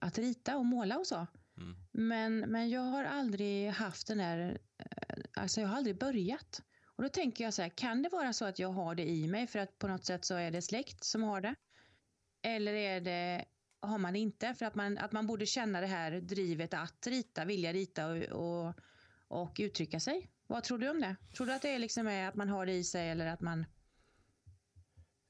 att 0.00 0.18
rita 0.18 0.56
och 0.56 0.66
måla 0.66 0.98
och 0.98 1.06
så. 1.06 1.26
Mm. 1.58 1.76
Men, 1.92 2.38
men 2.38 2.70
jag 2.70 2.80
har 2.80 3.04
aldrig 3.04 3.70
haft 3.70 4.06
den 4.06 4.18
där, 4.18 4.58
eh, 4.78 5.18
alltså 5.32 5.60
jag 5.60 5.68
har 5.68 5.76
aldrig 5.76 5.98
börjat. 5.98 6.62
Och 6.96 7.02
då 7.02 7.08
tänker 7.08 7.44
jag 7.44 7.54
så 7.54 7.62
här, 7.62 7.68
kan 7.68 8.02
det 8.02 8.08
vara 8.08 8.32
så 8.32 8.44
att 8.44 8.58
jag 8.58 8.68
har 8.68 8.94
det 8.94 9.08
i 9.08 9.28
mig 9.28 9.46
för 9.46 9.58
att 9.58 9.78
på 9.78 9.88
något 9.88 10.04
sätt 10.04 10.24
så 10.24 10.34
är 10.34 10.50
det 10.50 10.62
släkt 10.62 11.04
som 11.04 11.22
har 11.22 11.40
det? 11.40 11.54
Eller 12.42 12.72
är 12.72 13.00
det, 13.00 13.44
har 13.80 13.98
man 13.98 14.12
det 14.12 14.18
inte? 14.18 14.54
För 14.54 14.66
att 14.66 14.74
man, 14.74 14.98
att 14.98 15.12
man 15.12 15.26
borde 15.26 15.46
känna 15.46 15.80
det 15.80 15.86
här 15.86 16.20
drivet 16.20 16.74
att 16.74 17.06
rita, 17.06 17.44
vilja 17.44 17.72
rita 17.72 18.06
och, 18.06 18.22
och, 18.22 18.74
och 19.28 19.56
uttrycka 19.58 20.00
sig. 20.00 20.30
Vad 20.46 20.64
tror 20.64 20.78
du 20.78 20.90
om 20.90 21.00
det? 21.00 21.16
Tror 21.36 21.46
du 21.46 21.52
att 21.52 21.62
det 21.62 21.74
är 21.74 21.78
liksom 21.78 22.06
är 22.06 22.28
att 22.28 22.34
man 22.34 22.48
har 22.48 22.66
det 22.66 22.72
i 22.72 22.84
sig 22.84 23.10
eller 23.10 23.26
att 23.26 23.40
man... 23.40 23.66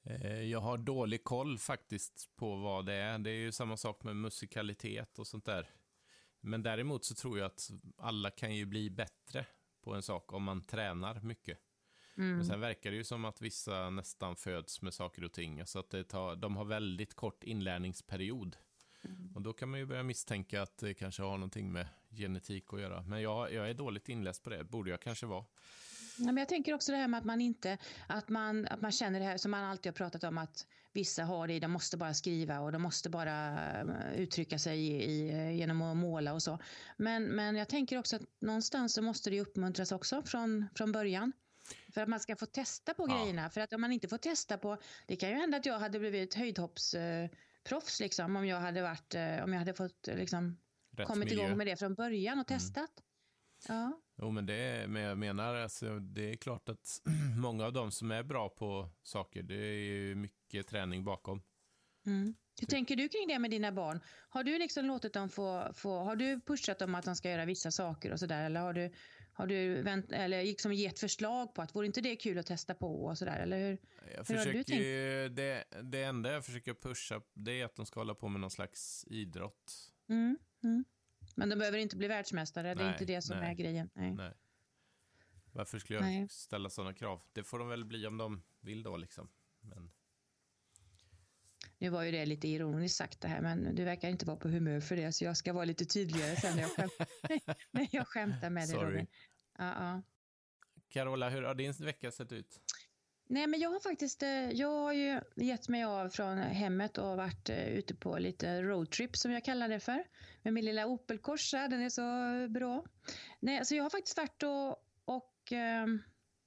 Eh, 0.05 0.43
Jag 0.43 0.61
har 0.61 0.79
dålig 0.79 1.25
koll 1.25 1.59
faktiskt 1.59 2.37
på 2.37 2.57
vad 2.57 2.87
det 2.87 2.95
är. 2.95 3.19
Det 3.19 3.31
är 3.31 3.35
ju 3.35 3.53
samma 3.53 3.77
sak 3.77 4.05
med 4.05 4.17
musikalitet 4.17 5.19
och 5.19 5.27
sånt 5.27 5.45
där. 5.45 5.71
Men 6.41 6.63
däremot 6.63 7.05
så 7.05 7.15
tror 7.15 7.39
jag 7.39 7.47
att 7.47 7.71
alla 7.97 8.31
kan 8.31 8.55
ju 8.55 8.67
bli 8.67 8.91
bättre 8.91 9.47
på 9.83 9.95
en 9.95 10.03
sak 10.03 10.33
om 10.33 10.43
man 10.43 10.63
tränar 10.63 11.21
mycket. 11.21 11.59
Mm. 12.17 12.37
Men 12.37 12.47
sen 12.47 12.61
verkar 12.61 12.91
det 12.91 12.97
ju 12.97 13.05
som 13.05 13.25
att 13.25 13.43
vissa 13.43 13.91
nästan 13.91 14.37
föds 14.37 14.83
med 14.83 14.95
saker 14.95 15.25
och 15.25 15.33
ting. 15.33 15.67
Så 15.67 15.79
att 15.79 15.91
det 15.91 16.05
tar, 16.05 16.37
de 16.37 16.57
har 16.57 16.65
väldigt 16.65 17.15
kort 17.15 17.45
inlärningsperiod. 17.45 18.57
Och 19.35 19.43
då 19.43 19.53
kan 19.53 19.69
man 19.69 19.81
ju 19.81 19.87
börja 19.87 20.03
misstänka 20.03 20.63
att 20.63 20.79
det 20.79 20.95
kanske 20.95 21.23
har 21.23 21.39
någonting 21.39 21.73
med 21.73 21.89
genetik 22.11 22.65
att 22.73 22.81
göra. 22.81 23.03
Men 23.03 23.23
jag, 23.23 23.53
jag 23.53 23.71
är 23.71 23.75
dåligt 23.75 24.09
inläst 24.09 24.43
på 24.43 24.51
det, 24.51 24.65
borde 24.65 24.91
jag 24.91 25.01
kanske 25.01 25.27
vara. 25.27 25.45
Ja, 26.19 26.25
men 26.25 26.37
jag 26.37 26.49
tänker 26.49 26.75
också 26.75 26.93
det 26.93 26.99
här 26.99 27.09
med 27.09 27.19
att 27.19 27.25
man 27.25 27.41
inte, 27.41 27.79
att 28.07 28.29
man, 28.29 28.67
att 28.67 28.81
man 28.81 28.93
känner 28.93 29.21
det 29.21 29.27
här 29.27 29.37
som 29.37 29.51
man 29.51 29.65
alltid 29.65 29.93
har 29.93 29.97
pratat 29.97 30.25
om 30.25 30.39
att 30.39 30.67
vissa 30.93 31.25
har 31.25 31.47
det 31.49 31.55
i, 31.55 31.61
de 31.61 31.71
måste 31.71 31.97
bara 31.97 32.15
skriva 32.15 32.61
och 32.61 32.73
de 32.73 32.83
måste 32.83 33.11
bara 33.11 33.59
eh, 33.81 34.21
uttrycka 34.21 34.59
sig 34.59 34.79
i, 34.81 35.05
i, 35.05 35.53
genom 35.57 35.83
att 35.83 35.97
måla 35.97 36.33
och 36.33 36.43
så. 36.43 36.59
Men, 36.97 37.25
men 37.25 37.57
jag 37.57 37.69
tänker 37.69 37.99
också 37.99 38.17
att 38.17 38.23
någonstans 38.41 38.95
så 38.95 39.03
måste 39.03 39.31
det 39.31 39.41
uppmuntras 39.41 39.93
också 39.93 40.23
från, 40.23 40.67
från 40.75 40.93
början. 40.93 41.33
För 41.95 42.01
att 42.01 42.09
man 42.09 42.21
ska 42.21 42.37
få 42.37 42.47
testa 42.47 42.95
på 42.95 43.07
Ja. 43.09 43.15
grejerna. 43.17 43.51
För 43.51 43.61
att 43.61 43.73
om 43.73 43.81
man 43.81 43.93
inte 43.93 44.09
får 44.09 44.19
testa 44.19 44.59
på, 44.59 44.79
det 45.07 45.17
kan 45.17 45.29
ju 45.29 45.35
hända 45.35 45.57
att 45.57 45.67
jag 45.67 45.79
hade 45.79 45.99
blivit 45.99 46.35
höjdhoppsproffs 46.35 48.01
eh, 48.01 48.05
liksom, 48.05 48.37
om 48.37 48.47
jag 48.47 48.61
hade 48.61 48.83
varit, 48.83 49.15
eh, 49.15 49.45
om 49.45 49.53
jag 49.53 49.59
hade 49.59 49.75
fått 49.75 50.09
eh, 50.09 50.17
liksom, 50.17 50.57
Rätt 50.97 51.07
kommit 51.07 51.29
miljö. 51.29 51.45
igång 51.45 51.57
med 51.59 51.67
det 51.67 51.77
från 51.77 51.95
början 51.95 52.39
och 52.39 52.47
testat. 52.47 52.91
Ja. 53.69 54.01
Jo, 54.19 54.31
men 54.31 54.47
det 54.47 54.55
är, 54.55 54.87
men 54.87 55.03
jag 55.03 55.19
menar, 55.19 55.55
alltså, 55.55 55.99
det 55.99 56.31
är 56.31 56.37
klart 56.37 56.69
att 56.69 57.03
många 57.37 57.65
av 57.67 57.73
dem 57.73 57.91
som 57.91 58.11
är 58.11 58.23
bra 58.23 58.49
på 58.49 58.91
saker, 59.03 59.43
det 59.43 59.55
är 59.55 59.79
ju 59.79 60.15
mycket 60.15 60.67
träning 60.67 61.05
bakom. 61.05 61.43
Mm. 62.07 62.35
Hur 62.61 62.67
tänker 62.67 62.97
du 62.97 63.09
kring 63.09 63.29
det 63.29 63.39
med 63.39 63.51
dina 63.51 63.73
barn? 63.73 64.01
Har 64.29 64.45
du 64.45 64.59
liksom 64.59 64.87
låtit 64.87 65.13
dem 65.13 65.29
få, 65.29 65.73
få 65.75 65.99
har 65.99 66.17
du 66.17 66.41
pushat 66.41 66.79
dem 66.79 66.95
att 66.95 67.05
de 67.05 67.17
ska 67.17 67.31
göra 67.31 67.45
vissa 67.45 67.71
saker 67.71 68.13
och 68.13 68.19
sådär 68.19 68.45
eller 68.45 68.61
har 68.61 68.73
du, 68.73 68.93
har 69.33 69.47
du 69.47 69.83
vänt, 69.83 70.13
eller 70.13 70.43
liksom 70.43 70.73
gett 70.73 70.99
förslag 70.99 71.55
på 71.55 71.63
att 71.63 71.75
vore 71.75 71.87
inte 71.87 72.01
det 72.01 72.17
kul 72.17 72.39
att 72.39 72.47
testa 72.47 72.75
på 72.75 73.05
och 73.05 73.19
sådär 73.19 73.41
eller 73.41 73.59
hur? 73.59 73.79
Jag 74.17 74.25
Hur 74.25 74.37
har 74.37 74.45
du 74.45 74.75
ju, 74.75 75.29
det, 75.29 75.65
det 75.83 76.03
enda 76.03 76.33
jag 76.33 76.45
försöker 76.45 76.75
pusha, 76.75 77.21
det 77.35 77.61
är 77.61 77.65
att 77.65 77.77
de 77.77 77.87
ska 77.87 78.01
hålla 78.01 78.15
på 78.15 78.29
med 78.29 78.41
någon 78.41 78.51
slags 78.51 79.05
idrott. 79.09 79.93
Mm. 80.09 80.39
Mm. 80.65 80.85
Men 81.37 81.49
de 81.49 81.57
behöver 81.57 81.79
inte 81.79 81.97
bli 81.97 82.09
världsmästare, 82.09 82.75
det 82.75 82.83
är 82.83 82.85
Nej, 82.85 82.93
inte 82.93 83.05
det 83.05 83.23
som 83.23 83.39
nej. 83.39 83.51
är 83.51 83.55
grejen. 83.55 83.91
Nej. 83.95 84.15
Nej. 84.15 84.33
Varför 85.53 85.79
skulle 85.79 85.99
jag 85.99 86.05
Nej. 86.05 86.29
ställa 86.29 86.71
sådana 86.71 86.95
krav? 86.95 87.23
Det 87.33 87.45
får 87.45 87.59
de 87.59 87.69
väl 87.69 87.85
bli 87.85 88.07
om 88.07 88.19
de 88.19 88.43
vill 88.61 88.83
då 88.83 88.97
liksom. 88.97 89.29
Men, 89.61 89.91
Nu 91.79 91.89
var 91.89 92.03
ju 92.03 92.11
det 92.11 92.27
lite 92.27 92.49
ironiskt 92.49 92.97
sagt 92.97 93.21
det 93.21 93.29
här 93.29 93.41
men 93.41 93.75
du 93.75 93.85
verkar 93.85 94.09
inte 94.09 94.27
vara 94.27 94.37
på 94.37 94.49
humör 94.49 94.81
för 94.81 94.97
det 94.97 95.13
så 95.13 95.25
jag 95.25 95.37
ska 95.37 95.53
vara 95.53 95.65
lite 95.65 95.85
tydligare 95.85 96.37
sen 96.37 96.57
när 96.57 96.63
jag, 96.63 96.71
skämt, 96.71 96.93
när 97.71 97.89
jag 97.91 98.09
skämtar 98.09 98.51
med 98.51 98.69
dig 98.69 98.77
Sorry. 98.77 99.07
Ja, 99.59 99.65
ja. 99.85 100.03
Carola, 100.89 101.29
hur 101.29 101.43
har 101.43 101.55
din 101.55 101.73
vecka 101.73 102.11
sett 102.11 102.33
ut? 102.33 102.61
Nej, 103.29 103.47
men 103.47 103.61
jag 103.61 103.71
har 103.71 103.81
faktiskt 103.81 104.23
eh, 104.23 104.51
jag 104.51 104.69
har 104.69 104.93
ju 104.93 105.21
gett 105.37 105.69
mig 105.69 105.85
av 105.85 106.09
från 106.09 106.39
hemmet 106.39 106.99
och 106.99 107.17
varit 107.17 107.49
eh, 107.49 107.69
ute 107.69 107.95
på 107.95 108.19
lite 108.19 108.63
roadtrip 108.63 109.17
som 109.17 109.33
jag 109.33 109.45
kallar 109.45 109.69
det 109.69 109.81
för. 109.81 110.05
Med 110.43 110.53
min 110.53 110.65
lilla 110.65 110.87
Opel 110.87 111.19
Corsa, 111.19 111.69
den 111.69 111.83
är 111.83 111.89
så 111.89 112.49
bra. 112.53 112.85
Nej, 113.41 113.65
så 113.65 113.75
jag 113.75 113.83
har 113.83 113.91
faktiskt 113.91 114.17
varit 114.17 114.43
och, 114.43 114.71
och 115.05 115.53
eh, 115.53 115.87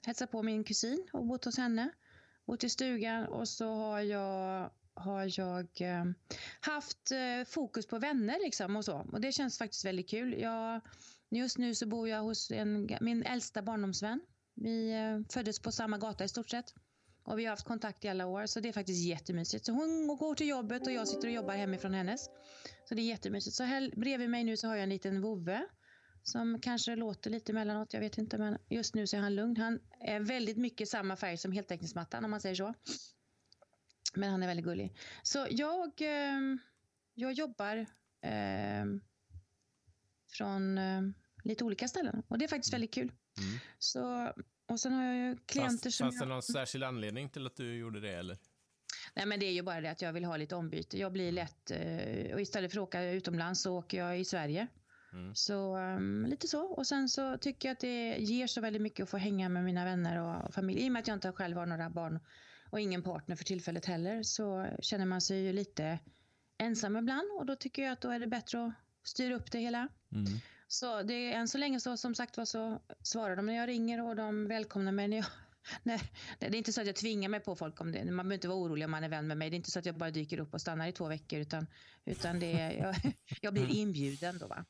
hälsat 0.06 0.32
på 0.32 0.44
min 0.44 0.64
kusin 0.64 1.08
och 1.14 1.26
bott 1.26 1.46
hos 1.46 1.58
henne. 1.58 1.90
Bott 2.46 2.64
i 2.64 2.70
stugan 2.70 3.26
och 3.26 3.48
så 3.48 3.76
har 3.76 4.02
jag 4.02 4.72
har 4.94 5.40
jag 5.40 5.68
eh, 5.82 6.06
haft 6.60 7.12
eh, 7.12 7.46
fokus 7.48 7.88
på 7.88 8.00
vänner 8.00 8.40
liksom 8.44 8.76
och 8.76 8.86
så. 8.86 8.98
Och 9.12 9.22
det 9.22 9.32
känns 9.32 9.58
faktiskt 9.58 9.86
väldigt 9.86 10.10
kul. 10.10 10.42
Jag, 10.42 10.82
just 11.30 11.58
nu 11.58 11.76
så 11.76 11.88
bor 11.88 12.10
jag 12.10 12.22
hos 12.22 12.52
en, 12.52 12.98
min 13.02 13.24
äldsta 13.24 13.62
barndomsvän. 13.62 14.22
Vi 14.62 14.92
eh, 14.92 15.34
föddes 15.34 15.60
på 15.60 15.72
samma 15.72 15.98
gata 15.98 16.24
i 16.24 16.28
stort 16.28 16.50
sett. 16.50 16.74
Och 17.24 17.40
vi 17.40 17.46
har 17.46 17.50
haft 17.50 17.68
kontakt 17.68 18.06
i 18.06 18.08
alla 18.08 18.26
år, 18.26 18.46
så 18.46 18.60
det 18.60 18.70
är 18.70 18.74
faktiskt 18.74 19.06
jättemysigt. 19.06 19.66
Så 19.66 19.72
hon 19.72 20.08
går 20.08 20.36
till 20.36 20.48
jobbet 20.48 20.88
och 20.88 20.94
jag 20.94 21.08
sitter 21.08 21.28
och 21.28 21.34
jobbar 21.34 21.54
hemifrån 21.54 21.94
hennes. 21.94 22.30
Så 22.86 22.96
det 22.96 23.02
är 23.02 23.06
jättemysigt. 23.06 23.56
Så 23.56 23.64
här 23.64 23.92
bredvid 23.96 24.30
mig 24.30 24.44
nu 24.44 24.58
så 24.58 24.68
har 24.68 24.76
jag 24.76 24.84
en 24.84 24.90
liten 24.90 25.22
vovve 25.22 25.66
som 26.24 26.60
kanske 26.62 26.96
låter 26.96 27.30
lite 27.30 27.52
emellanåt, 27.52 27.94
jag 27.94 28.00
vet 28.00 28.18
inte, 28.18 28.38
men 28.38 28.58
just 28.70 28.96
nu 28.96 29.08
så 29.08 29.18
är 29.18 29.22
han 29.22 29.36
lugn. 29.36 29.58
Han 29.58 29.80
är 30.00 30.20
väldigt 30.20 30.58
mycket 30.58 30.90
samma 30.90 31.16
färg 31.16 31.38
som 31.38 31.52
heltäckningsmattan 31.52 32.26
om 32.26 32.32
man 32.32 32.42
säger 32.42 32.56
så. 32.56 32.74
Men 34.16 34.32
han 34.32 34.44
är 34.44 34.48
väldigt 34.48 34.66
gullig. 34.66 34.98
Så 35.24 35.48
jag, 35.50 36.02
eh, 36.02 36.40
jag 37.14 37.34
jobbar 37.34 37.78
eh, 38.22 38.86
från 40.38 40.78
eh, 40.78 41.02
lite 41.44 41.64
olika 41.64 41.88
ställen 41.88 42.24
och 42.28 42.38
det 42.38 42.46
är 42.46 42.50
faktiskt 42.50 42.74
väldigt 42.74 42.94
kul. 42.94 43.12
Mm. 43.40 43.60
Så, 43.80 44.34
och 44.68 44.80
sen 44.80 44.94
har 44.94 45.04
jag 45.04 45.16
ju 45.16 45.38
klienter 45.46 45.90
Fast, 45.90 45.98
som... 45.98 46.06
Fanns 46.06 46.20
det 46.20 46.26
någon 46.26 46.42
särskild 46.42 46.84
anledning 46.84 47.30
till 47.30 47.46
att 47.46 47.56
du 47.56 47.78
gjorde 47.78 48.00
det 48.00 48.14
eller? 48.14 48.38
Nej, 49.16 49.26
men 49.26 49.40
det 49.40 49.46
är 49.46 49.52
ju 49.52 49.62
bara 49.62 49.82
det 49.82 49.92
att 49.92 50.02
jag 50.02 50.14
vill 50.14 50.26
ha 50.26 50.38
lite 50.38 50.56
ombyte. 50.56 50.98
Jag 50.98 51.12
blir 51.12 51.32
lätt, 51.32 51.72
eh, 51.72 52.34
och 52.34 52.42
istället 52.42 52.72
för 52.72 52.80
att 52.80 52.88
åka 52.88 53.04
utomlands 53.04 53.62
så 53.62 53.78
åker 53.78 53.98
jag 53.98 54.20
i 54.20 54.26
Sverige. 54.26 54.68
Mm. 55.14 55.36
Så 55.36 55.78
um, 55.78 56.26
lite 56.26 56.48
så. 56.48 56.66
Och 56.66 56.88
sen 56.88 57.10
så 57.10 57.38
tycker 57.38 57.70
jag 57.70 57.74
att 57.74 57.80
det 57.80 58.18
ger 58.18 58.48
så 58.48 58.62
väldigt 58.62 58.82
mycket 58.82 59.04
att 59.04 59.10
få 59.10 59.18
hänga 59.18 59.50
med 59.50 59.64
mina 59.64 59.86
vänner 59.86 60.22
och, 60.22 60.46
och 60.46 60.54
familj. 60.54 60.82
I 60.82 60.88
och 60.88 60.92
med 60.92 61.00
att 61.00 61.08
jag 61.08 61.18
inte 61.18 61.32
själv 61.32 61.58
har 61.58 61.66
några 61.66 61.90
barn 61.90 62.20
och 62.70 62.80
ingen 62.80 63.04
partner 63.04 63.36
för 63.36 63.44
tillfället 63.44 63.86
heller 63.86 64.24
så 64.24 64.68
känner 64.82 65.06
man 65.06 65.22
sig 65.22 65.46
ju 65.46 65.54
lite 65.54 66.00
ensam 66.58 66.98
ibland 66.98 67.32
och 67.40 67.46
då 67.46 67.56
tycker 67.56 67.84
jag 67.84 67.92
att 67.92 68.02
då 68.02 68.10
är 68.10 68.20
det 68.20 68.28
bättre 68.28 68.66
att 68.66 68.74
styra 69.04 69.36
upp 69.36 69.52
det 69.52 69.60
hela. 69.60 69.88
Mm. 70.12 70.26
Så 70.72 71.04
det 71.04 71.14
är 71.14 71.32
än 71.32 71.48
så 71.48 71.58
länge 71.58 71.80
så 71.80 71.98
som 71.98 72.16
sagt 72.16 72.38
var 72.38 72.46
så 72.46 72.82
svarar 73.04 73.36
de 73.36 73.46
när 73.46 73.54
jag 73.54 73.68
ringer 73.68 74.02
och 74.02 74.16
de 74.16 74.48
välkomnar 74.48 74.92
mig 74.92 75.08
när 75.08 75.18
jag 75.18 75.26
Nej, 75.84 76.12
det 76.40 76.46
är 76.46 76.56
inte 76.56 76.74
så 76.74 76.82
att 76.82 76.88
jag 76.88 76.96
tvingar 76.96 77.30
mig 77.30 77.40
på 77.40 77.56
folk 77.56 77.82
om 77.82 77.92
det. 77.92 78.06
Man 78.06 78.16
behöver 78.16 78.34
inte 78.34 78.48
vara 78.48 78.58
orolig 78.58 78.86
om 78.86 78.92
man 78.92 79.04
är 79.04 79.10
vän 79.10 79.28
med 79.28 79.38
mig. 79.38 79.50
Det 79.50 79.56
är 79.56 79.58
inte 79.58 79.72
så 79.72 79.80
att 79.80 79.86
jag 79.86 79.98
bara 79.98 80.12
dyker 80.12 80.40
upp 80.40 80.54
och 80.54 80.62
stannar 80.62 80.88
i 80.88 80.92
två 80.92 81.08
veckor 81.08 81.40
utan, 81.40 81.68
utan 82.06 82.40
det 82.40 82.52
är, 82.52 82.72
jag, 82.72 82.96
jag 83.42 83.54
blir 83.54 83.76
inbjuden 83.76 84.38
då. 84.38 84.48
Va? 84.48 84.66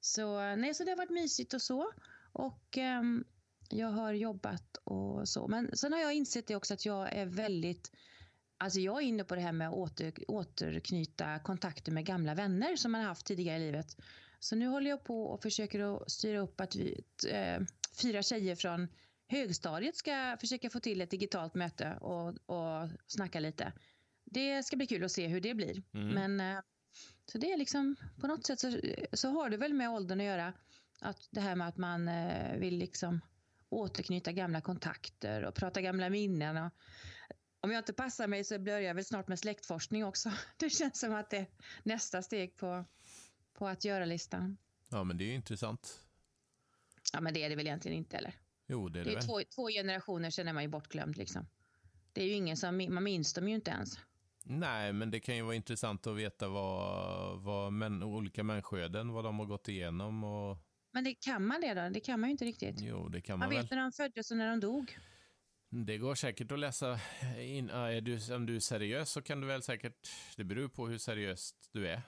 Så, 0.00 0.56
nej, 0.56 0.74
så 0.74 0.84
det 0.84 0.90
har 0.90 0.96
varit 0.96 1.10
mysigt 1.10 1.54
och 1.54 1.62
så. 1.62 1.92
Och 2.32 2.76
um, 2.76 3.24
jag 3.68 3.88
har 3.88 4.12
jobbat 4.12 4.76
och 4.76 5.28
så. 5.28 5.48
Men 5.48 5.76
sen 5.76 5.92
har 5.92 6.00
jag 6.00 6.14
insett 6.14 6.46
det 6.46 6.56
också 6.56 6.74
att 6.74 6.86
jag 6.86 7.12
är 7.12 7.26
väldigt 7.26 7.90
Alltså 8.58 8.80
jag 8.80 8.96
är 9.02 9.06
inne 9.06 9.24
på 9.24 9.34
det 9.34 9.40
här 9.40 9.52
med 9.52 9.68
att 9.68 9.74
åter, 9.74 10.12
återknyta 10.28 11.38
kontakter 11.38 11.92
med 11.92 12.06
gamla 12.06 12.34
vänner 12.34 12.76
som 12.76 12.92
man 12.92 13.00
har 13.00 13.08
haft 13.08 13.26
tidigare 13.26 13.58
i 13.58 13.60
livet. 13.60 13.96
Så 14.44 14.56
nu 14.56 14.66
håller 14.66 14.90
jag 14.90 15.04
på 15.04 15.24
och 15.26 15.42
försöker 15.42 15.96
att 15.96 16.10
styra 16.10 16.38
upp 16.38 16.60
att 16.60 16.76
vi, 16.76 17.04
äh, 17.28 17.60
fyra 18.02 18.22
tjejer 18.22 18.54
från 18.54 18.88
högstadiet 19.28 19.96
ska 19.96 20.36
försöka 20.40 20.70
få 20.70 20.80
till 20.80 21.00
ett 21.00 21.10
digitalt 21.10 21.54
möte 21.54 21.96
och, 22.00 22.28
och 22.28 22.88
snacka 23.06 23.40
lite. 23.40 23.72
Det 24.24 24.62
ska 24.62 24.76
bli 24.76 24.86
kul 24.86 25.04
att 25.04 25.12
se 25.12 25.26
hur 25.26 25.40
det 25.40 25.54
blir. 25.54 25.82
Mm. 25.94 26.08
Men 26.08 26.56
äh, 26.56 26.62
så 27.26 27.38
det 27.38 27.52
är 27.52 27.56
liksom 27.56 27.96
på 28.20 28.26
något 28.26 28.46
sätt 28.46 28.60
så, 28.60 28.80
så 29.12 29.28
har 29.28 29.50
det 29.50 29.56
väl 29.56 29.74
med 29.74 29.90
åldern 29.90 30.20
att 30.20 30.26
göra. 30.26 30.52
Att 31.00 31.28
det 31.30 31.40
här 31.40 31.56
med 31.56 31.68
att 31.68 31.76
man 31.76 32.08
äh, 32.08 32.56
vill 32.56 32.78
liksom 32.78 33.20
återknyta 33.68 34.32
gamla 34.32 34.60
kontakter 34.60 35.44
och 35.44 35.54
prata 35.54 35.80
gamla 35.80 36.10
minnen. 36.10 36.56
Och, 36.56 36.72
om 37.60 37.70
jag 37.70 37.80
inte 37.80 37.92
passar 37.92 38.26
mig 38.26 38.44
så 38.44 38.58
börjar 38.58 38.80
jag 38.80 38.94
väl 38.94 39.04
snart 39.04 39.28
med 39.28 39.38
släktforskning 39.38 40.04
också. 40.04 40.32
Det 40.56 40.70
känns 40.70 41.00
som 41.00 41.14
att 41.14 41.30
det 41.30 41.36
är 41.36 41.46
nästa 41.82 42.22
steg 42.22 42.56
på, 42.56 42.84
på 43.62 43.68
att 43.68 43.84
göra-listan. 43.84 44.56
Ja, 44.90 45.04
men 45.04 45.18
det 45.18 45.24
är 45.24 45.26
ju 45.26 45.34
intressant. 45.34 46.00
Ja, 47.12 47.20
men 47.20 47.34
det 47.34 47.44
är 47.44 47.50
det 47.50 47.56
väl 47.56 47.66
egentligen 47.66 47.98
inte, 47.98 48.16
eller? 48.16 48.34
Jo, 48.66 48.88
det 48.88 49.00
är 49.00 49.04
det, 49.04 49.10
det 49.10 49.16
är. 49.16 49.22
Två, 49.22 49.40
två 49.54 49.68
generationer, 49.68 50.30
sen 50.30 50.48
är 50.48 50.52
man 50.52 50.62
ju 50.62 50.68
bortglömd. 50.68 51.16
Liksom. 51.16 51.46
Det 52.12 52.22
är 52.22 52.26
ju 52.26 52.32
ingen 52.32 52.56
som, 52.56 52.86
man 52.90 53.02
minns 53.02 53.32
dem 53.32 53.48
ju 53.48 53.54
inte 53.54 53.70
ens. 53.70 53.98
Nej, 54.44 54.92
men 54.92 55.10
det 55.10 55.20
kan 55.20 55.36
ju 55.36 55.42
vara 55.42 55.54
intressant 55.54 56.06
att 56.06 56.16
veta 56.16 56.48
vad, 56.48 57.42
vad 57.42 57.72
män, 57.72 58.02
olika 58.02 58.42
människoöden, 58.42 59.12
vad 59.12 59.24
de 59.24 59.38
har 59.38 59.46
gått 59.46 59.68
igenom. 59.68 60.24
Och... 60.24 60.58
Men 60.92 61.04
det, 61.04 61.14
kan 61.14 61.46
man 61.46 61.60
det 61.60 61.74
då? 61.74 61.88
Det 61.88 62.00
kan 62.00 62.20
man 62.20 62.28
ju 62.28 62.32
inte 62.32 62.44
riktigt. 62.44 62.80
Jo, 62.80 63.08
det 63.08 63.20
kan 63.20 63.38
man, 63.38 63.48
man 63.48 63.62
vet 63.62 63.70
när 63.70 63.78
de 63.78 63.92
föddes 63.92 64.30
och 64.30 64.36
när 64.36 64.50
de 64.50 64.60
dog. 64.60 64.98
Det 65.74 65.98
går 65.98 66.14
säkert 66.14 66.52
att 66.52 66.58
läsa 66.58 66.98
in. 67.38 67.70
Är 67.70 68.00
du, 68.00 68.34
om 68.34 68.46
du 68.46 68.56
är 68.56 68.60
seriös 68.60 69.10
så 69.10 69.22
kan 69.22 69.40
du 69.40 69.46
väl 69.46 69.62
säkert, 69.62 70.08
det 70.36 70.44
beror 70.44 70.68
på 70.68 70.88
hur 70.88 70.98
seriöst 70.98 71.70
du 71.72 71.88
är. 71.88 72.02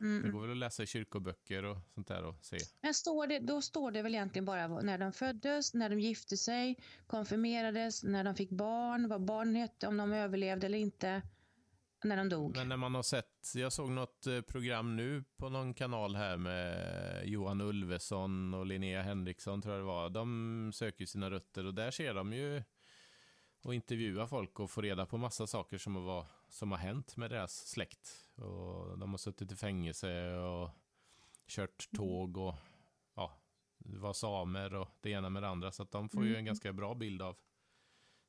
Mm. 0.00 0.22
Det 0.22 0.28
går 0.30 0.40
väl 0.40 0.50
att 0.50 0.56
läsa 0.56 0.82
i 0.82 0.86
kyrkoböcker 0.86 1.64
och 1.64 1.76
sånt 1.94 2.08
där 2.08 2.24
och 2.24 2.44
se. 2.44 2.58
Men 2.80 2.94
står 2.94 3.26
det, 3.26 3.38
då 3.38 3.62
står 3.62 3.90
det 3.90 4.02
väl 4.02 4.14
egentligen 4.14 4.44
bara 4.44 4.68
när 4.68 4.98
de 4.98 5.12
föddes, 5.12 5.74
när 5.74 5.88
de 5.88 6.00
gifte 6.00 6.36
sig, 6.36 6.78
konfirmerades, 7.06 8.04
när 8.04 8.24
de 8.24 8.34
fick 8.34 8.50
barn, 8.50 9.08
vad 9.08 9.24
barnen 9.24 9.54
hette, 9.54 9.86
om 9.86 9.96
de 9.96 10.12
överlevde 10.12 10.66
eller 10.66 10.78
inte, 10.78 11.22
när 12.04 12.16
de 12.16 12.28
dog. 12.28 12.56
Men 12.56 12.68
när 12.68 12.76
man 12.76 12.94
har 12.94 13.02
sett, 13.02 13.52
jag 13.54 13.72
såg 13.72 13.90
något 13.90 14.26
eh, 14.26 14.40
program 14.40 14.96
nu 14.96 15.24
på 15.36 15.48
någon 15.48 15.74
kanal 15.74 16.16
här 16.16 16.36
med 16.36 17.28
Johan 17.28 17.60
Ulveson 17.60 18.54
och 18.54 18.66
Linnea 18.66 19.02
Henriksson 19.02 19.62
tror 19.62 19.74
jag 19.74 19.82
det 19.82 19.86
var. 19.86 20.10
De 20.10 20.70
söker 20.74 21.06
sina 21.06 21.30
rötter 21.30 21.66
och 21.66 21.74
där 21.74 21.90
ser 21.90 22.14
de 22.14 22.32
ju 22.32 22.62
och 23.62 23.74
intervjua 23.74 24.26
folk 24.26 24.60
och 24.60 24.70
få 24.70 24.80
reda 24.80 25.06
på 25.06 25.18
massa 25.18 25.46
saker 25.46 25.78
som 25.78 25.96
har, 25.96 26.26
som 26.48 26.70
har 26.70 26.78
hänt 26.78 27.16
med 27.16 27.30
deras 27.30 27.68
släkt. 27.68 28.08
Och 28.34 28.98
de 28.98 29.10
har 29.10 29.18
suttit 29.18 29.52
i 29.52 29.56
fängelse 29.56 30.32
och 30.32 30.70
kört 31.46 31.88
tåg 31.96 32.36
och 32.36 32.54
ja, 33.14 33.32
var 33.78 34.12
samer 34.12 34.74
och 34.74 34.88
det 35.00 35.10
ena 35.10 35.30
med 35.30 35.42
det 35.42 35.48
andra. 35.48 35.72
Så 35.72 35.82
att 35.82 35.90
de 35.90 36.08
får 36.08 36.18
mm. 36.18 36.28
ju 36.28 36.34
en 36.34 36.38
mm. 36.38 36.46
ganska 36.46 36.72
bra 36.72 36.94
bild 36.94 37.22
av 37.22 37.36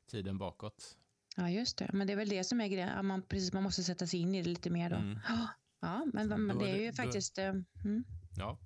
tiden 0.08 0.38
bakåt. 0.38 0.98
Ja, 1.36 1.50
just 1.50 1.78
det. 1.78 1.90
Men 1.94 2.08
det 2.08 2.14
är 2.14 2.18
väl 2.18 2.30
det 2.30 2.44
som 2.44 2.62
är 2.62 2.68
grejen. 2.68 3.06
Man, 3.06 3.22
precis, 3.22 3.54
man 3.54 3.64
måste 3.64 3.84
sätta 3.84 4.08
sig 4.08 4.20
in 4.20 4.36
i 4.36 4.42
det 4.42 4.50
lite 4.50 4.70
mer 4.70 4.90
då. 4.90 4.96
Mm. 4.96 5.20
Ja, 5.80 6.06
men, 6.14 6.28
men 6.46 6.58
det 6.58 6.70
är 6.70 6.78
ju 6.78 6.90
då, 6.90 6.96
faktiskt... 6.96 7.38
Eh, 7.38 7.46
mm. 7.46 8.04
Ja. 8.38 8.58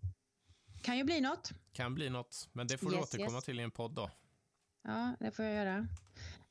Kan 0.81 0.97
ju 0.97 1.03
bli 1.03 1.21
något. 1.21 1.51
Kan 1.73 1.95
bli 1.95 2.09
något, 2.09 2.49
men 2.53 2.67
det 2.67 2.77
får 2.77 2.93
yes, 2.93 3.09
du 3.09 3.17
återkomma 3.17 3.37
yes. 3.37 3.45
till 3.45 3.59
i 3.59 3.63
en 3.63 3.71
podd 3.71 3.91
då. 3.95 4.09
Ja, 4.83 5.15
det 5.19 5.31
får 5.31 5.45
jag 5.45 5.53
göra. 5.53 5.87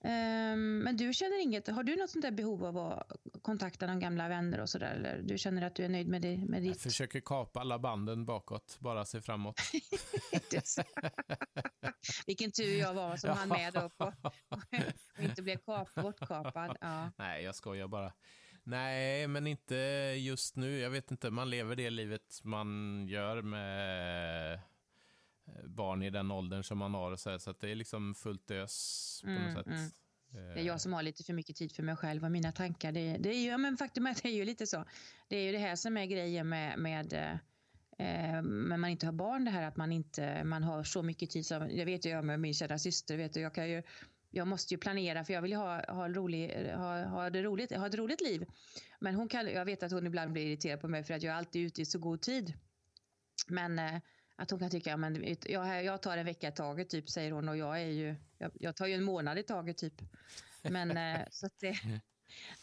Um, 0.07 0.79
men 0.79 0.97
du 0.97 1.13
känner 1.13 1.43
inget, 1.43 1.69
har 1.69 1.83
du 1.83 1.97
något 1.97 2.11
sånt 2.11 2.23
där 2.23 2.31
behov 2.31 2.65
av 2.65 2.79
att 2.79 3.13
kontakta 3.43 3.87
någon 3.87 4.01
gamla 4.01 4.29
vänner 4.29 4.61
och 4.61 4.69
sådär? 4.69 4.95
Eller 4.95 5.23
du 5.23 5.39
känner 5.39 5.63
att 5.63 5.75
du 5.75 5.85
är 5.85 5.89
nöjd 5.89 6.09
med, 6.09 6.23
det, 6.23 6.37
med 6.37 6.63
ditt? 6.63 6.73
Jag 6.73 6.81
försöker 6.81 7.21
kapa 7.21 7.61
alla 7.61 7.79
banden 7.79 8.25
bakåt, 8.25 8.77
bara 8.81 9.05
se 9.05 9.21
framåt. 9.21 9.61
Vilken 12.27 12.53
tur 12.53 12.79
jag 12.79 12.95
var 12.95 13.17
som 13.17 13.31
ja. 13.31 13.35
hann 13.35 13.49
med 13.49 13.77
upp 13.77 13.95
och, 13.97 14.13
och 14.49 14.63
inte 15.23 15.43
blev 15.43 15.57
kap, 15.57 15.95
bortkapad. 15.95 16.77
Ja. 16.81 17.11
Nej, 17.19 17.45
jag 17.45 17.55
skojar 17.55 17.89
bara. 17.89 18.13
Nej, 18.63 19.27
men 19.29 19.47
inte 19.47 19.75
just 20.19 20.57
nu. 20.57 20.79
Jag 20.79 20.91
vet 20.91 21.11
inte, 21.11 21.31
man 21.31 21.51
lever 21.51 21.77
det 21.77 21.91
livet 21.91 22.41
man 22.43 23.05
gör 23.09 23.43
med 23.43 24.61
barn 25.65 26.03
i 26.03 26.11
den 26.11 26.31
åldern 26.31 26.63
som 26.63 26.79
man 26.79 26.95
har. 26.95 27.17
Så, 27.17 27.31
här, 27.31 27.39
så 27.39 27.51
att 27.51 27.61
det 27.61 27.71
är 27.71 27.75
liksom 27.75 28.15
fullt 28.15 28.51
ös 28.51 29.21
på 29.25 29.31
mm, 29.31 29.43
något 29.43 29.55
sätt. 29.55 29.67
Mm. 29.67 29.91
Det 30.31 30.61
är 30.61 30.65
jag 30.65 30.81
som 30.81 30.93
har 30.93 31.03
lite 31.03 31.25
för 31.25 31.33
mycket 31.33 31.57
tid 31.57 31.73
för 31.73 31.83
mig 31.83 31.97
själv 31.97 32.25
och 32.25 32.31
mina 32.31 32.53
tankar. 32.53 32.93
Det, 32.93 33.17
det 33.17 33.29
är 33.29 33.41
ju, 33.41 33.49
ja, 33.49 33.59
men 33.59 33.77
faktum 33.77 34.07
är 34.07 34.11
att 34.11 34.23
det 34.23 34.29
är 34.29 34.33
ju 34.33 34.45
lite 34.45 34.67
så. 34.67 34.85
Det 35.29 35.37
är 35.37 35.43
ju 35.43 35.53
det 35.53 35.59
här 35.59 35.77
som 35.77 35.97
är 35.97 36.07
grejen 36.07 36.49
med, 36.49 36.79
med 36.79 37.13
eh, 37.99 38.43
men 38.43 38.81
man 38.81 38.91
inte 38.91 39.07
har 39.07 39.13
barn, 39.13 39.45
det 39.45 39.51
här 39.51 39.63
att 39.63 39.77
man 39.77 39.93
inte 39.93 40.45
man 40.45 40.63
har 40.63 40.85
så 40.85 41.03
mycket 41.03 41.31
tid. 41.31 41.47
Som, 41.47 41.71
jag 41.71 41.87
vet 41.87 42.07
ju 42.07 42.11
jag 42.11 42.25
med 42.25 42.41
min 42.41 42.55
kära 42.55 42.79
syster, 42.79 43.17
vet 43.17 43.35
du, 43.35 43.41
jag, 43.41 43.55
kan 43.55 43.71
ju, 43.71 43.83
jag 44.31 44.47
måste 44.47 44.75
ju 44.75 44.79
planera 44.79 45.25
för 45.25 45.33
jag 45.33 45.43
vill 45.43 45.55
ha, 45.55 45.93
ha, 45.93 46.09
rolig, 46.09 46.73
ha, 46.77 47.05
ha, 47.05 47.31
det 47.31 47.43
roligt, 47.43 47.77
ha 47.77 47.87
ett 47.87 47.95
roligt 47.95 48.21
liv. 48.21 48.47
Men 49.01 49.15
hon 49.15 49.29
kan, 49.29 49.47
jag 49.47 49.65
vet 49.65 49.83
att 49.83 49.93
hon 49.93 50.07
ibland 50.07 50.33
blir 50.33 50.47
irriterad 50.47 50.81
på 50.81 50.89
mig 50.89 51.05
för 51.05 51.15
att 51.15 51.23
jag 51.23 51.33
är 51.33 51.37
alltid 51.39 51.67
ute 51.67 51.83
i 51.83 51.87
så 51.87 51.99
god 51.99 52.21
tid. 52.21 52.53
Men 53.49 53.79
eh, 53.79 54.01
att 54.37 54.51
hon 54.51 54.61
kan 54.61 54.71
tycka, 54.71 54.91
ja, 54.91 54.97
men 54.97 55.37
jag, 55.47 55.85
jag 55.85 56.03
tar 56.03 56.17
en 56.17 56.27
vecka 56.27 56.49
i 56.49 56.53
taget 56.53 56.89
typ, 56.89 57.11
säger 57.11 57.33
hon. 57.33 57.49
Och 57.49 57.57
jag, 57.57 57.81
är 57.81 57.87
ju, 57.87 58.17
jag, 58.39 58.51
jag 58.55 58.77
tar 58.77 58.87
ju 58.87 58.95
en 58.95 59.03
månad 59.03 59.39
i 59.39 59.43
taget 59.43 59.77
typ. 59.77 60.03
Men 60.63 60.97
eh, 60.97 61.27
så 61.31 61.47
att 61.47 61.59
det, 61.61 61.77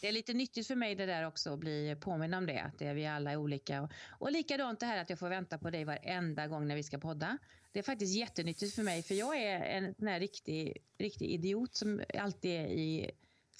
det 0.00 0.08
är 0.08 0.12
lite 0.12 0.34
nyttigt 0.34 0.66
för 0.66 0.74
mig 0.74 0.94
det 0.94 1.06
där 1.06 1.26
också 1.26 1.52
att 1.52 1.58
bli 1.58 1.96
påminn 2.00 2.34
om 2.34 2.46
det. 2.46 2.58
Att 2.58 2.78
det 2.78 2.86
är 2.86 2.94
vi 2.94 3.06
alla 3.06 3.32
är 3.32 3.36
olika. 3.36 3.82
Och, 3.82 3.90
och 4.18 4.32
likadant 4.32 4.80
det 4.80 4.86
här 4.86 5.02
att 5.02 5.10
jag 5.10 5.18
får 5.18 5.28
vänta 5.28 5.58
på 5.58 5.70
dig 5.70 5.84
varenda 5.84 6.46
gång 6.46 6.68
när 6.68 6.76
vi 6.76 6.82
ska 6.82 6.98
podda. 6.98 7.38
Det 7.72 7.78
är 7.78 7.82
faktiskt 7.82 8.16
jättenyttigt 8.16 8.74
för 8.74 8.82
mig. 8.82 9.02
För 9.02 9.14
jag 9.14 9.36
är 9.36 9.60
en 9.60 9.94
sån 9.94 10.08
här 10.08 10.20
riktig, 10.20 10.76
riktig 10.98 11.30
idiot 11.30 11.74
som 11.74 12.02
alltid 12.18 12.50
är 12.50 12.66
i 12.66 13.10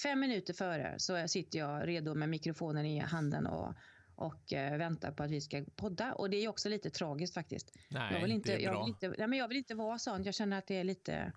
fem 0.03 0.21
minuter 0.21 0.55
före. 0.55 0.95
Så 0.99 1.29
sitter 1.29 1.59
jag 1.59 1.89
redo 1.89 2.15
med 2.15 2.29
mikrofonen 2.29 2.87
i 2.87 2.99
handen 2.99 3.47
och 3.47 3.75
och 4.17 4.53
eh, 4.53 4.79
väntar 4.79 5.13
på 5.13 5.23
att 5.23 5.31
vi 5.31 5.41
ska 5.41 5.65
podda. 5.77 6.13
Och 6.15 6.31
det 6.31 6.37
är 6.37 6.49
också 6.49 6.69
lite 6.69 6.91
tragiskt 6.91 7.35
faktiskt. 7.35 7.73
Nej, 7.89 8.15
jag 8.15 8.21
vill 8.21 8.33
inte, 8.33 8.57
det 8.57 8.65
är 8.65 8.71
bra. 8.71 8.79
Jag 8.79 8.85
vill 8.85 8.89
inte, 8.89 9.09
nej, 9.09 9.29
men 9.29 9.39
jag 9.39 9.49
vill 9.49 9.57
inte 9.57 9.75
vara 9.75 9.99
sån. 9.99 10.25
Jag 10.25 10.35
känner 10.35 10.59
att 10.59 10.67
det 10.67 10.75
är 10.75 10.85
lite... 10.85 11.33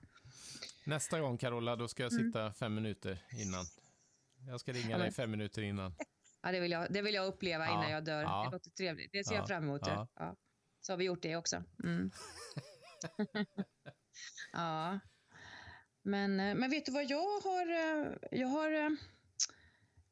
Nästa 0.85 1.19
gång, 1.19 1.37
Carola, 1.37 1.75
då 1.75 1.87
ska 1.87 2.03
jag 2.03 2.11
mm. 2.11 2.25
sitta 2.25 2.41
mm. 2.41 2.53
fem 2.53 2.75
minuter 2.75 3.25
innan. 3.31 3.65
Jag 4.47 4.59
ska 4.59 4.71
ringa 4.71 4.89
ja, 4.89 4.97
men... 4.97 4.99
dig 4.99 5.11
fem 5.11 5.31
minuter 5.31 5.61
innan. 5.61 5.95
Ja, 6.41 6.51
det 6.51 6.59
vill 6.59 6.71
jag, 6.71 6.93
det 6.93 7.01
vill 7.01 7.13
jag 7.15 7.27
uppleva 7.27 7.65
ja, 7.65 7.71
innan 7.71 7.91
jag 7.91 8.05
dör. 8.05 8.23
Ja. 8.23 8.43
Det 8.45 8.51
låter 8.51 8.69
trevligt. 8.69 9.11
Det 9.11 9.23
ser 9.23 9.35
jag 9.35 9.47
fram 9.47 9.63
emot. 9.63 9.81
Ja. 9.85 10.07
Så 10.81 10.93
har 10.93 10.97
vi 10.97 11.05
gjort 11.05 11.21
det 11.21 11.35
också. 11.35 11.63
Mm. 11.83 12.11
ja. 14.53 14.99
Men, 16.03 16.39
eh, 16.39 16.55
men 16.55 16.69
vet 16.69 16.85
du 16.85 16.91
vad 16.91 17.05
jag 17.05 17.39
har? 17.41 17.67
eh, 17.71 18.11
Jag 18.31 18.47
har, 18.47 18.97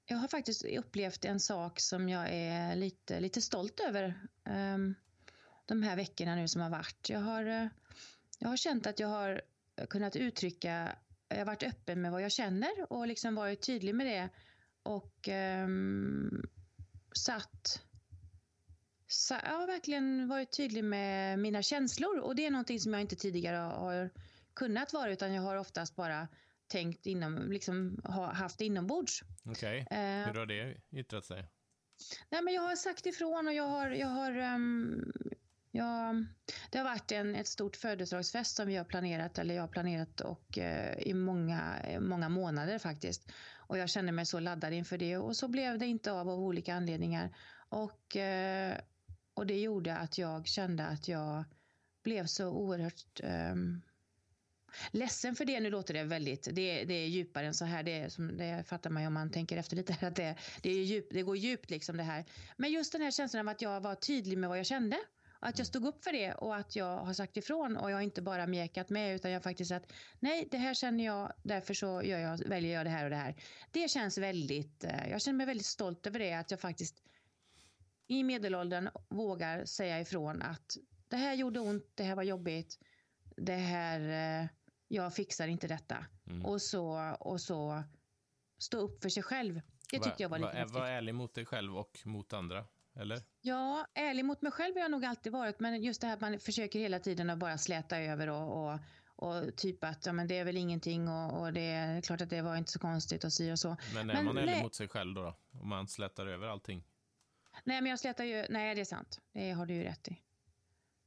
jag 0.05 0.17
har 0.17 0.27
faktiskt 0.27 0.65
upplevt 0.65 1.25
en 1.25 1.39
sak 1.39 1.79
som 1.79 2.09
jag 2.09 2.27
är 2.31 2.75
lite, 2.75 3.19
lite 3.19 3.41
stolt 3.41 3.79
över 3.79 4.27
um, 4.43 4.95
de 5.65 5.83
här 5.83 5.95
veckorna 5.95 6.35
nu 6.35 6.47
som 6.47 6.61
har 6.61 6.69
varit. 6.69 7.09
Jag 7.09 7.19
har, 7.19 7.45
eh, 7.45 7.67
jag 8.39 8.49
har 8.49 8.57
känt 8.57 8.87
att 8.87 8.99
jag 8.99 9.07
har 9.07 9.41
kunnat 9.89 10.15
uttrycka, 10.15 10.95
jag 11.27 11.37
har 11.37 11.45
varit 11.45 11.63
öppen 11.63 12.01
med 12.01 12.11
vad 12.11 12.21
jag 12.21 12.31
känner 12.31 12.93
och 12.93 13.07
liksom 13.07 13.35
varit 13.35 13.61
tydlig 13.61 13.95
med 13.95 14.07
det 14.07 14.29
och 14.83 15.27
um, 15.63 16.49
satt 17.15 17.81
sa, 19.07 19.39
jag 19.43 19.59
har 19.59 19.67
verkligen 19.67 20.27
varit 20.27 20.51
tydlig 20.51 20.83
med 20.83 21.39
mina 21.39 21.61
känslor 21.61 22.19
och 22.19 22.35
det 22.35 22.45
är 22.45 22.51
någonting 22.51 22.79
som 22.79 22.93
jag 22.93 23.01
inte 23.01 23.15
tidigare 23.15 23.57
har 23.57 24.09
kunnat 24.53 24.93
vara 24.93 25.11
utan 25.11 25.33
jag 25.33 25.41
har 25.41 25.55
oftast 25.55 25.95
bara 25.95 26.27
tänkt 26.75 27.05
inom, 27.05 27.51
liksom 27.51 28.01
ha, 28.03 28.33
haft 28.33 28.61
inombords. 28.61 29.23
Okej, 29.45 29.87
Eh, 29.91 29.97
hur 29.97 30.39
har 30.39 30.45
det 30.45 30.77
yttrat 30.91 31.25
sig? 31.25 31.47
Nej, 32.29 32.41
men 32.41 32.53
jag 32.53 32.61
har 32.61 32.75
sagt 32.75 33.05
ifrån 33.05 33.47
och 33.47 33.53
jag 33.53 33.67
har, 33.67 33.89
jag 33.89 34.07
har 34.07 34.31
ehm, 34.31 35.11
jag, 35.71 36.25
det 36.71 36.77
har 36.77 36.85
varit 36.85 37.11
en, 37.11 37.35
ett 37.35 37.47
stort 37.47 37.75
födelsedagsfest 37.75 38.55
som 38.55 38.67
vi 38.67 38.75
har 38.75 38.85
planerat, 38.85 39.37
eller 39.37 39.55
jag 39.55 39.63
har 39.63 39.67
planerat 39.67 40.21
och, 40.21 40.57
eh, 40.57 40.97
i 40.99 41.13
många, 41.13 41.75
många 41.99 42.29
månader 42.29 42.79
faktiskt. 42.79 43.31
Och 43.67 43.77
jag 43.77 43.89
kände 43.89 44.11
mig 44.11 44.25
så 44.25 44.39
laddad 44.39 44.73
inför 44.73 44.97
det 44.97 45.17
och 45.17 45.35
så 45.35 45.47
blev 45.47 45.79
det 45.79 45.85
inte 45.85 46.11
av 46.11 46.29
av 46.29 46.39
olika 46.39 46.75
anledningar. 46.75 47.35
Och, 47.69 48.15
eh, 48.15 48.77
och 49.33 49.47
det 49.47 49.59
gjorde 49.59 49.97
att 49.97 50.17
jag 50.17 50.47
kände 50.47 50.85
att 50.85 51.07
jag 51.07 51.43
blev 52.03 52.25
så 52.25 52.47
oerhört 52.49 53.19
um, 53.23 53.81
ledsen 54.91 55.35
för 55.35 55.45
det. 55.45 55.59
Nu 55.59 55.69
låter 55.69 55.93
det 55.93 56.03
väldigt, 56.03 56.43
det, 56.51 56.83
det 56.83 56.93
är 56.93 57.07
djupare 57.07 57.47
än 57.47 57.53
så 57.53 57.65
här. 57.65 57.83
Det, 57.83 58.13
som, 58.13 58.37
det 58.37 58.63
fattar 58.67 58.89
man 58.89 59.03
ju 59.03 59.07
om 59.07 59.13
man 59.13 59.31
tänker 59.31 59.57
efter 59.57 59.75
lite. 59.75 59.97
Att 60.01 60.15
det, 60.15 60.35
det, 60.61 60.69
är 60.69 60.83
djup, 60.83 61.07
det 61.11 61.21
går 61.21 61.37
djupt 61.37 61.69
liksom 61.69 61.97
det 61.97 62.03
här. 62.03 62.25
Men 62.57 62.71
just 62.71 62.91
den 62.91 63.01
här 63.01 63.11
känslan 63.11 63.47
av 63.47 63.51
att 63.51 63.61
jag 63.61 63.81
var 63.81 63.95
tydlig 63.95 64.37
med 64.37 64.49
vad 64.49 64.59
jag 64.59 64.65
kände. 64.65 64.97
Att 65.39 65.57
jag 65.57 65.67
stod 65.67 65.85
upp 65.85 66.03
för 66.03 66.11
det 66.11 66.33
och 66.33 66.55
att 66.55 66.75
jag 66.75 66.97
har 66.97 67.13
sagt 67.13 67.37
ifrån 67.37 67.77
och 67.77 67.91
jag 67.91 67.97
har 67.97 68.01
inte 68.01 68.21
bara 68.21 68.47
mjäkat 68.47 68.89
med 68.89 69.15
utan 69.15 69.31
jag 69.31 69.39
har 69.39 69.43
faktiskt 69.43 69.69
sagt 69.69 69.93
nej, 70.19 70.47
det 70.51 70.57
här 70.57 70.73
känner 70.73 71.05
jag, 71.05 71.33
därför 71.43 71.73
så 71.73 72.01
gör 72.03 72.19
jag, 72.19 72.47
väljer 72.47 72.73
jag 72.73 72.85
det 72.85 72.89
här 72.89 73.03
och 73.03 73.09
det 73.09 73.15
här. 73.15 73.35
Det 73.71 73.91
känns 73.91 74.17
väldigt, 74.17 74.83
eh, 74.83 75.09
jag 75.09 75.21
känner 75.21 75.37
mig 75.37 75.45
väldigt 75.45 75.65
stolt 75.65 76.07
över 76.07 76.19
det, 76.19 76.33
att 76.33 76.51
jag 76.51 76.59
faktiskt 76.59 76.95
i 78.07 78.23
medelåldern 78.23 78.89
vågar 79.09 79.65
säga 79.65 80.01
ifrån 80.01 80.41
att 80.41 80.77
det 81.07 81.17
här 81.17 81.33
gjorde 81.33 81.59
ont, 81.59 81.91
det 81.95 82.03
här 82.03 82.15
var 82.15 82.23
jobbigt, 82.23 82.79
det 83.37 83.55
här, 83.55 83.99
eh, 84.41 84.47
jag 84.87 85.13
fixar 85.13 85.47
inte 85.47 85.67
detta. 85.67 86.05
Mm. 86.27 86.45
Och, 86.45 86.61
så, 86.61 87.15
och 87.19 87.41
så 87.41 87.83
stå 88.57 88.77
upp 88.77 89.01
för 89.01 89.09
sig 89.09 89.23
själv. 89.23 89.61
Det 89.91 89.99
tyckte 89.99 90.23
jag 90.23 90.29
var 90.29 90.37
lite 90.37 90.47
var, 90.47 90.53
häftigt. 90.53 90.75
var 90.75 90.87
ärlig 90.87 91.15
mot 91.15 91.33
dig 91.33 91.45
själv 91.45 91.77
och 91.77 91.99
mot 92.05 92.33
andra, 92.33 92.65
eller? 92.95 93.21
Ja, 93.41 93.87
ärlig 93.93 94.25
mot 94.25 94.41
mig 94.41 94.51
själv 94.51 94.75
har 94.75 94.81
jag 94.81 94.91
nog 94.91 95.05
alltid 95.05 95.31
varit, 95.31 95.59
men 95.59 95.83
just 95.83 96.01
det 96.01 96.07
här 96.07 96.13
att 96.13 96.21
man 96.21 96.39
försöker 96.39 96.79
hela 96.79 96.99
tiden 96.99 97.29
att 97.29 97.37
bara 97.37 97.57
släta 97.57 97.99
över 97.99 98.29
och, 98.29 98.73
och, 98.73 98.79
och 99.15 99.55
typ 99.55 99.83
att 99.83 100.05
ja, 100.05 100.13
men 100.13 100.27
det 100.27 100.37
är 100.37 100.45
väl 100.45 100.57
ingenting 100.57 101.07
och, 101.07 101.41
och 101.41 101.53
det 101.53 101.61
är 101.61 102.01
klart 102.01 102.21
att 102.21 102.29
det 102.29 102.41
var 102.41 102.55
inte 102.55 102.71
så 102.71 102.79
konstigt 102.79 103.23
och 103.23 103.33
si 103.33 103.51
och 103.51 103.59
så. 103.59 103.77
Men 103.93 104.09
är 104.09 104.13
Men 104.13 104.25
man 104.25 104.37
ärlig 104.37 104.51
nej. 104.51 104.63
mot 104.63 104.75
sig 104.75 104.87
själv 104.87 105.13
då, 105.15 105.23
då? 105.23 105.59
Om 105.59 105.69
man 105.69 105.87
slätar 105.87 106.27
över 106.27 106.47
allting? 106.47 106.83
Nej, 107.63 107.81
men 107.81 107.89
jag 107.89 107.99
slätar 107.99 108.23
ju, 108.23 108.45
nej 108.49 108.75
det 108.75 108.81
är 108.81 108.85
sant, 108.85 109.19
det 109.33 109.51
har 109.51 109.65
du 109.65 109.73
ju 109.73 109.83
rätt 109.83 110.07
i. 110.07 110.21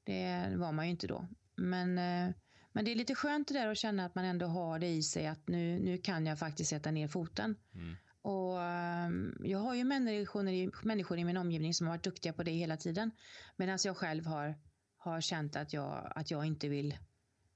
Det 0.04 0.52
var 0.56 0.72
man 0.72 0.84
ju 0.84 0.90
inte 0.90 1.06
då. 1.06 1.28
Men, 1.56 1.98
eh, 1.98 2.34
men 2.78 2.84
det 2.84 2.92
är 2.92 2.96
lite 2.96 3.14
skönt 3.14 3.48
det 3.48 3.54
där 3.54 3.68
att 3.68 3.78
känna 3.78 4.04
att 4.04 4.14
man 4.14 4.24
ändå 4.24 4.46
har 4.46 4.78
det 4.78 4.86
i 4.86 5.02
sig 5.02 5.26
att 5.26 5.48
nu, 5.48 5.78
nu 5.78 5.98
kan 5.98 6.26
jag 6.26 6.38
faktiskt 6.38 6.70
sätta 6.70 6.90
ner 6.90 7.08
foten. 7.08 7.56
Mm. 7.74 7.96
Och 8.22 8.62
ehm, 8.62 9.36
jag 9.44 9.58
har 9.58 9.74
ju 9.74 9.84
människor 9.84 10.48
i, 10.48 10.70
människor 10.82 11.18
i 11.18 11.24
min 11.24 11.36
omgivning 11.36 11.74
som 11.74 11.86
har 11.86 11.94
varit 11.94 12.04
duktiga 12.04 12.32
på 12.32 12.42
det 12.42 12.50
hela 12.50 12.76
tiden. 12.76 13.10
Medan 13.56 13.78
jag 13.84 13.96
själv 13.96 14.26
har, 14.26 14.54
har 14.96 15.20
känt 15.20 15.56
att 15.56 15.72
jag, 15.72 16.12
att 16.14 16.30
jag 16.30 16.46
inte 16.46 16.68
vill, 16.68 16.98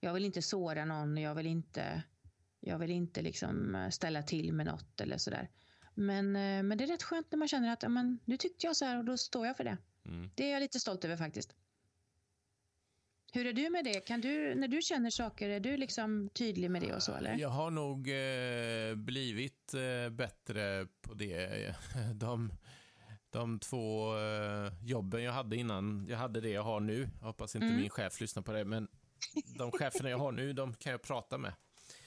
jag 0.01 0.15
vill 0.15 0.25
inte 0.25 0.43
såra 0.43 0.85
någon, 0.85 1.17
jag 1.17 1.35
vill 1.35 1.47
inte, 1.47 2.03
jag 2.61 2.79
vill 2.79 2.91
inte 2.91 3.23
liksom 3.23 3.75
eh, 3.75 3.89
ställa 3.89 4.23
till 4.23 4.53
med 4.53 4.67
något 4.67 5.01
eller 5.01 5.19
sådär. 5.19 5.51
Men, 5.95 6.37
eh, 6.37 6.63
men 6.63 6.79
det 6.79 6.85
är 6.85 6.89
rätt 6.89 7.03
skönt 7.03 7.27
när 7.31 7.39
man 7.39 7.49
känner 7.49 7.73
att 7.73 7.83
ja, 7.83 7.89
men, 7.89 8.19
nu 8.25 8.37
tyckte 8.37 8.67
jag 8.67 8.77
så 8.77 8.85
här 8.85 8.99
och 8.99 9.05
då 9.05 9.17
står 9.17 9.47
jag 9.47 9.57
för 9.57 9.65
det. 9.65 9.79
Mm. 10.07 10.31
Det 10.35 10.45
är 10.45 10.53
jag 10.53 10.61
lite 10.61 10.81
stolt 10.81 11.05
över 11.05 11.17
faktiskt. 11.17 11.55
Hur 13.35 13.47
är 13.47 13.53
du 13.53 13.71
med 13.71 13.85
det? 13.85 14.01
Kan 14.01 14.21
du, 14.21 14.55
när 14.55 14.69
du 14.69 14.83
känner 14.83 15.11
saker, 15.11 15.49
är 15.49 15.61
du 15.61 15.77
liksom 15.77 16.29
tydlig 16.29 16.71
med 16.71 16.83
det 16.83 16.95
och 16.95 17.03
så 17.03 17.13
eller? 17.15 17.37
Jag 17.37 17.49
har 17.49 17.71
nog 17.71 18.09
eh, 18.09 18.95
blivit 18.97 19.75
eh, 19.75 20.11
bättre 20.11 20.87
på 21.01 21.15
det. 21.15 21.75
De, 22.15 22.53
de 23.31 23.59
två 23.59 24.17
eh, 24.19 24.73
jobben 24.85 25.23
jag 25.23 25.33
hade 25.33 25.57
innan, 25.57 26.07
jag 26.09 26.19
hade 26.19 26.41
det 26.41 26.49
jag 26.51 26.63
har 26.63 26.81
nu. 26.81 27.09
Jag 27.21 27.27
hoppas 27.27 27.55
inte 27.57 27.67
Mm. 27.67 27.81
min 27.81 27.91
chef 27.91 28.21
lyssnar 28.21 28.43
på 28.43 28.53
det, 28.53 28.65
men 28.65 28.89
de 29.59 29.73
cheferna 29.73 30.11
jag 30.11 30.19
har 30.19 30.33
nu, 30.33 30.53
de 30.53 30.75
kan 30.75 30.93
jag 30.93 31.03
prata 31.03 31.39
med. 31.39 31.53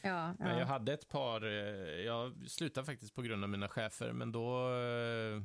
Ja, 0.02 0.34
Men 0.40 0.50
jag 0.50 0.62
ja. 0.62 0.66
hade 0.66 0.94
ett 0.94 1.08
par, 1.10 1.44
eh, 1.44 2.06
jag 2.06 2.50
slutade 2.50 2.86
faktiskt 2.86 3.16
på 3.16 3.22
grund 3.22 3.44
av 3.44 3.50
mina 3.50 3.68
chefer, 3.68 4.12
men 4.12 4.32
då, 4.32 4.70
eh, 4.74 5.42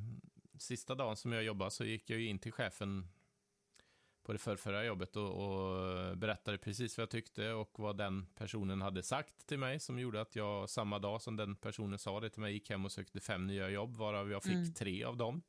sista 0.59 0.95
dagen 0.95 1.15
som 1.17 1.31
jag 1.31 1.43
jobbade 1.43 1.71
så 1.71 1.83
gick 1.85 2.09
jag 2.09 2.19
ju 2.19 2.27
in 2.27 2.39
till 2.39 2.51
chefen 2.51 3.07
på 4.23 4.33
det 4.33 4.39
förrförra 4.39 4.85
jobbet 4.85 5.15
och, 5.15 5.31
och 5.31 6.17
berättade 6.17 6.57
precis 6.57 6.97
vad 6.97 7.01
jag 7.01 7.09
tyckte 7.09 7.51
och 7.53 7.79
vad 7.79 7.97
den 7.97 8.25
personen 8.25 8.81
hade 8.81 9.03
sagt 9.03 9.47
till 9.47 9.59
mig 9.59 9.79
som 9.79 9.99
gjorde 9.99 10.21
att 10.21 10.35
jag 10.35 10.69
samma 10.69 10.99
dag 10.99 11.21
som 11.21 11.35
den 11.35 11.55
personen 11.55 11.99
sa 11.99 12.19
det 12.19 12.29
till 12.29 12.41
mig 12.41 12.53
gick 12.53 12.69
hem 12.69 12.85
och 12.85 12.91
sökte 12.91 13.19
fem 13.19 13.47
nya 13.47 13.69
jobb 13.69 13.95
varav 13.95 14.31
jag 14.31 14.43
fick 14.43 14.51
Mm. 14.53 14.73
tre 14.73 15.03
av 15.03 15.17
dem. 15.17 15.41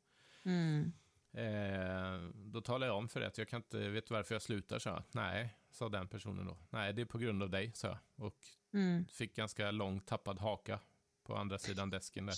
Mm. 0.45 0.93
Eh, 1.35 2.29
då 2.35 2.61
talade 2.61 2.87
jag 2.87 2.97
om 2.97 3.09
för 3.09 3.21
det 3.21 3.27
att 3.27 3.39
jag 3.39 3.49
kan 3.49 3.57
inte, 3.59 3.89
vet 3.89 4.11
varför 4.11 4.35
jag 4.35 4.43
slutar? 4.43 4.79
Så 4.79 4.89
jag. 4.89 5.03
Nej, 5.13 5.55
sa 5.71 5.89
den 5.89 6.09
personen 6.09 6.47
då. 6.47 6.57
Nej, 6.71 6.93
det 6.93 7.03
är 7.03 7.07
på 7.07 7.19
grund 7.19 7.43
av 7.43 7.51
dig, 7.51 7.73
sa 7.75 7.89
jag. 7.89 7.99
Och 8.27 8.39
Mm. 8.75 9.07
fick 9.07 9.37
ganska 9.37 9.71
lång 9.71 10.01
tappad 10.01 10.39
haka 10.39 10.81
på 11.25 11.37
andra 11.37 11.59
sidan 11.59 11.91
desken 11.91 12.27
där. 12.27 12.35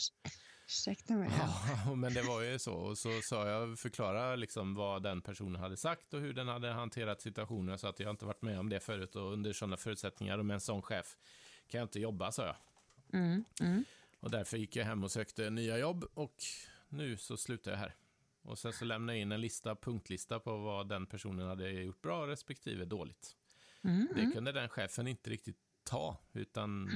Ursäkta 0.66 1.14
mig. 1.14 1.30
Ja. 1.38 1.94
Men 1.96 2.14
det 2.14 2.22
var 2.22 2.42
ju 2.42 2.58
så. 2.58 2.74
Och 2.74 2.98
så 2.98 3.20
sa 3.22 3.48
jag, 3.48 3.78
förklara 3.78 4.36
liksom 4.36 4.74
vad 4.74 5.02
den 5.02 5.22
personen 5.22 5.60
hade 5.60 5.76
sagt 5.76 6.14
och 6.14 6.20
hur 6.20 6.32
den 6.32 6.48
hade 6.48 6.68
hanterat 6.68 7.20
situationen 7.20 7.78
så 7.78 7.86
att 7.86 8.00
jag 8.00 8.10
inte 8.10 8.24
varit 8.24 8.42
med 8.42 8.58
om 8.58 8.68
det 8.68 8.80
förut 8.80 9.16
och 9.16 9.32
under 9.32 9.52
sådana 9.52 9.76
förutsättningar 9.76 10.38
och 10.38 10.46
med 10.46 10.54
en 10.54 10.60
sån 10.60 10.82
chef 10.82 11.16
kan 11.68 11.78
jag 11.78 11.84
inte 11.84 12.00
jobba, 12.00 12.32
sa 12.32 12.46
jag. 12.46 12.56
Mm. 13.20 13.44
Mm. 13.60 13.84
Och 14.20 14.30
därför 14.30 14.56
gick 14.56 14.76
jag 14.76 14.84
hem 14.84 15.04
och 15.04 15.10
sökte 15.10 15.50
nya 15.50 15.78
jobb 15.78 16.04
och 16.14 16.36
nu 16.88 17.16
så 17.16 17.36
slutar 17.36 17.70
jag 17.70 17.78
här. 17.78 17.94
Och 18.42 18.58
sen 18.58 18.72
så 18.72 18.84
lämnade 18.84 19.18
jag 19.18 19.22
in 19.22 19.32
en 19.32 19.40
lista, 19.40 19.74
punktlista 19.74 20.40
på 20.40 20.56
vad 20.56 20.88
den 20.88 21.06
personen 21.06 21.48
hade 21.48 21.70
gjort 21.70 22.02
bra 22.02 22.26
respektive 22.26 22.84
dåligt. 22.84 23.36
Mm. 23.82 24.08
Det 24.14 24.30
kunde 24.34 24.52
den 24.52 24.68
chefen 24.68 25.06
inte 25.06 25.30
riktigt 25.30 25.56
ta, 25.84 26.16
utan 26.32 26.88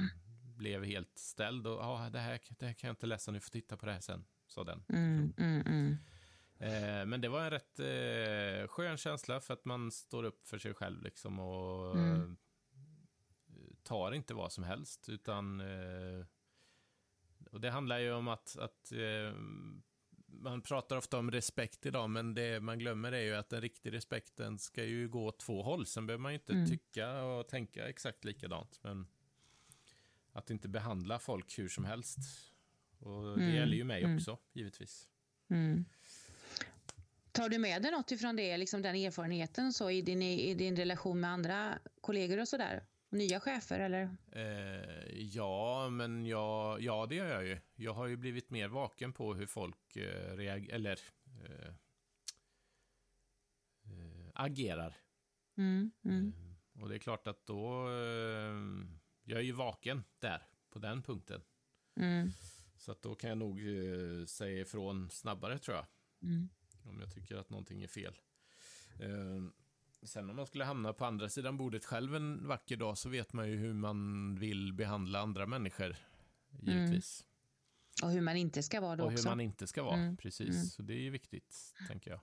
blev 0.59 0.85
helt 0.85 1.19
ställd 1.19 1.67
och 1.67 1.73
ja, 1.83 2.11
det, 2.13 2.19
här, 2.19 2.41
det 2.59 2.67
här 2.67 2.73
kan 2.73 2.89
jag 2.89 2.93
inte 2.93 3.07
läsa, 3.07 3.31
nu 3.31 3.41
får 3.41 3.51
titta 3.51 3.77
på 3.77 3.87
det 3.87 3.93
här 3.93 4.01
sen, 4.01 4.25
sa 4.47 4.65
den. 4.65 4.85
Mm. 4.89 5.33
Mm. 5.39 5.61
Mm. 5.67 5.97
Eh, 6.59 7.07
men 7.07 7.21
det 7.21 7.29
var 7.29 7.45
en 7.45 7.51
rätt 7.51 7.79
eh, 7.81 8.69
skön 8.69 8.97
känsla 8.97 9.41
för 9.41 9.55
att 9.55 9.65
man 9.65 9.91
står 9.91 10.25
upp 10.25 10.47
för 10.49 10.59
sig 10.59 10.75
själv 10.75 11.03
liksom 11.03 11.39
och 11.39 11.97
Mm. 11.97 12.21
eh, 12.21 12.29
tar 13.83 14.13
inte 14.13 14.35
vad 14.35 14.53
som 14.53 14.65
helst, 14.65 15.09
utan 15.09 15.61
eh, 15.61 16.27
och 17.51 17.61
det 17.61 17.71
handlar 17.71 17.99
ju 17.99 18.13
om 18.13 18.29
att, 18.29 18.57
att 18.59 18.93
eh, 18.93 19.33
man 20.27 20.63
pratar 20.63 20.97
ofta 20.97 21.19
om 21.19 21.31
respekt 21.31 21.87
idag, 21.87 22.11
men 22.11 22.35
det 22.35 22.61
man 22.61 22.79
glömmer 22.79 23.13
är 23.13 23.21
ju 23.23 23.35
att 23.35 23.49
den 23.49 23.61
riktiga 23.61 23.93
respekten 23.93 24.59
ska 24.59 24.85
ju 24.85 25.09
gå 25.09 25.27
åt 25.27 25.39
två 25.39 25.63
håll. 25.63 25.87
Sen 25.87 26.07
behöver 26.07 26.23
man 26.23 26.33
ju 26.33 26.39
inte 26.39 26.53
Mm. 26.53 26.67
tycka 26.69 27.23
och 27.23 27.49
tänka 27.49 27.89
exakt 27.89 28.25
likadant, 28.25 28.81
men 28.83 29.07
att 30.39 30.51
inte 30.51 30.69
behandla 30.69 31.19
folk 31.19 31.59
hur 31.59 31.69
som 31.69 31.85
helst. 31.85 32.19
Och 32.99 33.23
det 33.37 33.43
Mm. 33.45 33.55
gäller 33.55 33.77
ju 33.77 33.85
mig 33.85 34.03
Mm. 34.03 34.17
också, 34.17 34.39
givetvis. 34.53 35.09
Mm. 35.51 35.85
Tar 37.33 37.49
du 37.49 37.59
med 37.59 37.83
dig 37.83 37.91
något 37.91 38.11
ifrån 38.11 38.37
det, 38.37 38.57
liksom 38.57 38.83
den 38.83 38.95
erfarenheten 38.97 39.73
så 39.73 39.91
i 39.91 40.03
din, 40.03 40.23
i 40.23 40.55
din 40.55 40.77
relation 40.77 41.21
med 41.21 41.31
andra 41.31 41.79
kollegor 42.01 42.41
och 42.41 42.49
sådär? 42.49 42.85
Nya 43.11 43.41
chefer 43.41 43.81
eller? 43.81 44.17
Eh, 44.33 45.11
ja, 45.21 45.89
men 45.91 46.27
jag, 46.27 46.83
ja, 46.83 47.07
det 47.07 47.15
gör 47.15 47.27
jag 47.29 47.47
ju. 47.47 47.59
Jag 47.75 47.95
har 47.95 48.07
ju 48.07 48.17
blivit 48.17 48.51
mer 48.51 48.69
vaken 48.69 49.13
på 49.13 49.35
hur 49.35 49.47
folk 49.47 49.97
eh, 49.97 50.37
reagerar, 50.37 50.75
eller 50.75 50.99
eh, 51.45 51.69
eh, 53.85 54.31
agerar. 54.35 54.97
Mm. 55.57 55.91
Mm. 56.05 56.33
Eh, 56.75 56.83
och 56.83 56.89
det 56.89 56.95
är 56.95 56.99
klart 56.99 57.27
att 57.27 57.47
då, 57.47 57.89
eh, 57.91 58.55
jag 59.29 59.39
är 59.39 59.45
ju 59.45 59.53
vaken 59.53 60.05
där, 60.19 60.43
på 60.71 60.79
den 60.79 61.03
punkten. 61.03 61.41
Mm. 61.97 62.31
Så 62.77 62.93
att 62.93 63.03
då 63.03 63.15
kan 63.15 63.29
jag 63.31 63.39
nog 63.39 63.59
eh, 63.61 64.27
säga 64.27 64.61
ifrån 64.61 65.11
snabbare 65.11 65.59
tror 65.59 65.77
jag. 65.77 65.87
Mm. 66.23 66.49
Om 66.83 67.01
jag 67.01 67.15
tycker 67.15 67.37
att 67.37 67.51
någonting 67.51 67.83
är 67.83 67.89
fel. 67.89 68.19
Eh, 69.01 69.51
Sen 70.03 70.31
om 70.31 70.37
man 70.37 70.47
skulle 70.47 70.65
hamna 70.65 70.93
på 70.93 71.05
andra 71.05 71.29
sidan 71.29 71.57
bordet 71.57 71.85
själv 71.85 72.15
en 72.15 72.47
vacker 72.47 72.77
dag 72.77 72.99
så 72.99 73.09
vet 73.09 73.33
man 73.33 73.49
ju 73.49 73.57
hur 73.57 73.73
man 73.73 74.35
vill 74.39 74.73
behandla 74.73 75.21
andra 75.21 75.47
människor. 75.47 75.97
Givetvis. 76.61 77.25
Mm. 78.03 78.09
Och 78.09 78.15
hur 78.15 78.21
man 78.21 78.37
inte 78.37 78.63
ska 78.63 78.81
vara 78.81 78.97
då 78.97 79.05
Och 79.05 79.11
hur 79.11 79.19
också. 79.19 79.29
man 79.29 79.41
inte 79.41 79.67
ska 79.67 79.83
vara, 79.83 79.97
mm. 79.97 80.17
precis. 80.17 80.49
Mm. 80.55 80.65
Så 80.65 80.83
det 80.83 80.95
är 80.95 81.01
ju 81.01 81.11
viktigt, 81.11 81.75
tänker 81.89 82.11
jag. 82.11 82.21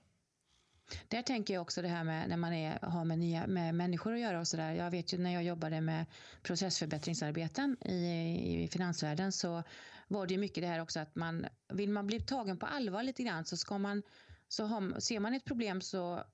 Där 1.08 1.22
tänker 1.22 1.54
jag 1.54 1.62
också 1.62 1.82
det 1.82 1.88
här 1.88 2.04
med 2.04 2.28
när 2.28 2.36
man 2.36 2.52
är, 2.52 2.78
har 2.82 3.04
med, 3.04 3.18
nya, 3.18 3.46
med 3.46 3.74
människor 3.74 4.14
att 4.14 4.20
göra 4.20 4.40
och 4.40 4.48
sådär. 4.48 4.72
Jag 4.72 4.90
vet 4.90 5.12
ju 5.12 5.18
när 5.18 5.34
jag 5.34 5.42
jobbade 5.42 5.80
med 5.80 6.06
processförbättringsarbeten 6.42 7.76
i, 7.84 8.64
i 8.64 8.68
finansvärlden 8.68 9.32
så 9.32 9.62
var 10.08 10.26
det 10.26 10.34
ju 10.34 10.40
mycket 10.40 10.62
det 10.62 10.68
här 10.68 10.80
också 10.80 11.00
att 11.00 11.14
man 11.14 11.46
vill 11.72 11.90
man 11.90 12.06
bli 12.06 12.20
tagen 12.20 12.58
på 12.58 12.66
allvar 12.66 13.02
lite 13.02 13.22
grann 13.22 13.44
så 13.44 13.56
ska 13.56 13.78
man 13.78 14.02
så 14.48 14.64
har, 14.64 15.00
ser 15.00 15.20
man 15.20 15.34
ett 15.34 15.44
problem 15.44 15.80
så 15.80 16.24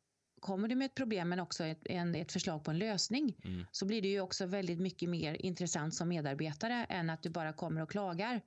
kommer 0.40 0.68
du 0.68 0.74
med 0.74 0.86
ett 0.86 0.94
problem 0.94 1.28
men 1.28 1.40
också 1.40 1.64
ett, 1.64 1.86
en, 1.86 2.14
ett 2.14 2.32
förslag 2.32 2.64
på 2.64 2.70
en 2.70 2.78
lösning 2.78 3.36
mm. 3.44 3.66
så 3.72 3.86
blir 3.86 4.02
det 4.02 4.08
ju 4.08 4.20
också 4.20 4.46
väldigt 4.46 4.80
mycket 4.80 5.08
mer 5.08 5.46
intressant 5.46 5.94
som 5.94 6.08
medarbetare 6.08 6.86
än 6.88 7.10
att 7.10 7.22
du 7.22 7.30
bara 7.30 7.52
kommer 7.52 7.80
och 7.80 7.90
klagar. 7.90 8.40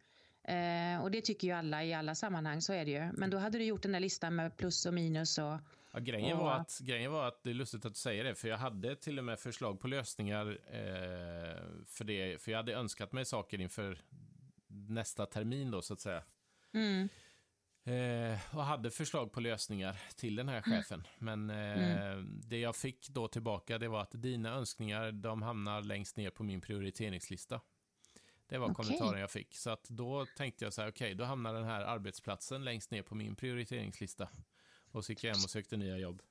Eh, 0.47 1.01
och 1.01 1.11
det 1.11 1.21
tycker 1.21 1.47
ju 1.47 1.53
alla 1.53 1.83
i 1.83 1.93
alla 1.93 2.15
sammanhang, 2.15 2.61
så 2.61 2.73
är 2.73 2.85
det 2.85 2.91
ju. 2.91 3.11
Men 3.13 3.29
då 3.29 3.37
hade 3.37 3.57
du 3.57 3.63
gjort 3.63 3.81
den 3.81 3.91
där 3.91 3.99
listan 3.99 4.35
med 4.35 4.57
plus 4.57 4.85
och 4.85 4.93
minus 4.93 5.37
och... 5.37 5.59
Ja, 5.95 6.01
grejen. 6.01 6.37
Var 6.37 6.51
att, 6.51 6.79
grejen 6.79 7.11
var 7.11 7.27
att 7.27 7.43
det 7.43 7.49
är 7.49 7.53
lustigt 7.53 7.85
att 7.85 7.93
du 7.93 7.99
säger 7.99 8.23
det, 8.23 8.35
för 8.35 8.47
jag 8.47 8.57
hade 8.57 8.95
till 8.95 9.19
och 9.19 9.25
med 9.25 9.39
förslag 9.39 9.79
på 9.79 9.87
lösningar 9.87 10.47
eh, 10.47 11.85
för 11.85 12.03
det, 12.03 12.41
för 12.41 12.51
jag 12.51 12.59
hade 12.59 12.73
önskat 12.73 13.11
mig 13.11 13.25
saker 13.25 13.61
inför 13.61 14.01
nästa 14.67 15.25
termin 15.25 15.71
då, 15.71 15.81
så 15.81 15.93
att 15.93 15.99
säga. 15.99 16.23
Mm. 16.73 17.09
Eh, 17.83 18.55
och 18.57 18.63
hade 18.63 18.91
förslag 18.91 19.31
på 19.31 19.39
lösningar 19.39 20.01
till 20.15 20.35
den 20.35 20.49
här 20.49 20.63
mm. 20.65 20.77
chefen. 20.77 21.07
Men 21.17 21.49
eh, 21.49 22.11
mm. 22.11 22.41
det 22.43 22.59
jag 22.59 22.75
fick 22.75 23.09
då 23.09 23.27
tillbaka, 23.27 23.77
det 23.77 23.87
var 23.87 24.01
att 24.01 24.11
dina 24.13 24.49
önskningar, 24.49 25.11
de 25.11 25.41
hamnar 25.41 25.81
längst 25.81 26.17
ner 26.17 26.29
på 26.29 26.43
min 26.43 26.61
prioriteringslista. 26.61 27.61
Det 28.47 28.57
var 28.57 28.71
okay. 28.71 28.85
kommentaren 28.85 29.21
jag 29.21 29.31
fick. 29.31 29.55
Så 29.55 29.69
att 29.69 29.89
då 29.89 30.25
tänkte 30.37 30.65
jag 30.65 30.73
så 30.73 30.81
här, 30.81 30.89
okej, 30.89 31.05
okay, 31.05 31.13
då 31.13 31.23
hamnar 31.23 31.53
den 31.53 31.63
här 31.63 31.81
arbetsplatsen 31.81 32.63
längst 32.63 32.91
ner 32.91 33.01
på 33.01 33.15
min 33.15 33.35
prioriteringslista. 33.35 34.29
Och 34.95 35.05
så 35.05 35.11
gick 35.11 35.23
jag 35.23 35.35
hem 35.35 35.43
och 35.43 35.49
sökte 35.49 35.77
nya 35.77 35.97
jobb. 35.97 36.21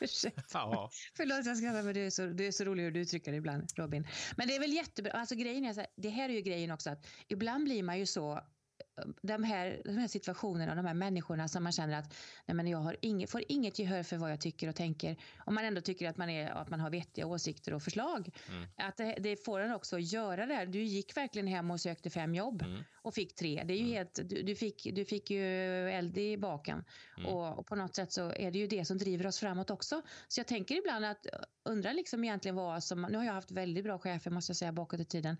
Ursäkta. 0.00 0.42
Ja. 0.52 0.90
Förlåt, 1.16 1.46
jag 1.46 1.56
skrattar, 1.56 1.82
men 1.82 1.94
du 1.94 2.06
är, 2.06 2.10
så, 2.10 2.26
du 2.26 2.46
är 2.46 2.50
så 2.50 2.64
rolig 2.64 2.82
hur 2.82 2.90
du 2.90 3.00
uttrycker 3.00 3.30
det 3.32 3.36
ibland, 3.36 3.72
Robin. 3.76 4.06
Men 4.36 4.48
det 4.48 4.56
är 4.56 4.60
väl 4.60 4.72
jättebra. 4.72 5.12
Alltså 5.12 5.34
grejen 5.34 5.64
är 5.64 5.72
så 5.72 5.80
här, 5.80 5.88
det 5.96 6.08
här 6.08 6.28
är 6.28 6.32
ju 6.32 6.40
grejen 6.40 6.70
också 6.70 6.90
att 6.90 7.06
ibland 7.28 7.64
blir 7.64 7.82
man 7.82 7.98
ju 7.98 8.06
så 8.06 8.40
de 9.22 9.42
här, 9.42 9.82
de 9.84 9.98
här 9.98 10.08
situationerna, 10.08 10.74
de 10.74 10.84
här 10.84 10.94
människorna 10.94 11.48
som 11.48 11.62
man 11.62 11.72
känner 11.72 11.98
att 11.98 12.14
nej 12.46 12.54
men 12.54 12.66
jag 12.66 12.78
har 12.78 12.96
inget, 13.00 13.30
får 13.30 13.42
inget 13.48 13.78
gehör 13.78 14.02
för 14.02 14.16
vad 14.16 14.30
jag 14.30 14.40
tycker 14.40 14.68
och 14.68 14.76
tänker. 14.76 15.16
Om 15.38 15.54
man 15.54 15.64
ändå 15.64 15.80
tycker 15.80 16.08
att 16.08 16.16
man, 16.16 16.30
är, 16.30 16.50
att 16.50 16.70
man 16.70 16.80
har 16.80 16.90
vettiga 16.90 17.26
åsikter 17.26 17.74
och 17.74 17.82
förslag. 17.82 18.30
Mm. 18.48 18.68
Att 18.76 18.96
det, 18.96 19.16
det, 19.18 19.44
får 19.44 19.60
en 19.60 19.72
också 19.72 19.96
att 19.96 20.12
göra 20.12 20.46
det. 20.46 20.54
Här. 20.54 20.66
Du 20.66 20.82
gick 20.82 21.16
verkligen 21.16 21.46
hem 21.46 21.70
och 21.70 21.80
sökte 21.80 22.10
fem 22.10 22.34
jobb 22.34 22.62
mm. 22.62 22.82
och 23.02 23.14
fick 23.14 23.34
tre. 23.34 23.62
Det 23.64 23.74
är 23.74 23.78
ju 23.78 23.84
mm. 23.84 23.94
helt, 23.94 24.14
du, 24.14 24.42
du, 24.42 24.54
fick, 24.54 24.88
du 24.94 25.04
fick 25.04 25.30
ju 25.30 25.44
eld 25.90 26.18
i 26.18 26.36
baken. 26.36 26.84
Mm. 27.18 27.30
Och, 27.30 27.58
och, 27.58 27.66
på 27.66 27.76
något 27.76 27.94
sätt 27.94 28.12
så 28.12 28.32
är 28.32 28.50
det 28.50 28.58
ju 28.58 28.66
det 28.66 28.84
som 28.84 28.98
driver 28.98 29.26
oss 29.26 29.38
framåt 29.38 29.70
också. 29.70 30.02
Så 30.28 30.40
jag 30.40 30.46
tänker 30.46 30.78
ibland 30.78 31.04
att 31.04 31.26
undra 31.64 31.92
liksom 31.92 32.24
egentligen 32.24 32.54
vad 32.54 32.84
som, 32.84 33.02
nu 33.02 33.18
har 33.18 33.24
jag 33.24 33.32
haft 33.32 33.50
väldigt 33.50 33.84
bra 33.84 33.98
chefer 33.98 34.30
måste 34.30 34.50
jag 34.50 34.56
säga 34.56 34.72
bakåt 34.72 35.00
i 35.00 35.04
tiden. 35.04 35.36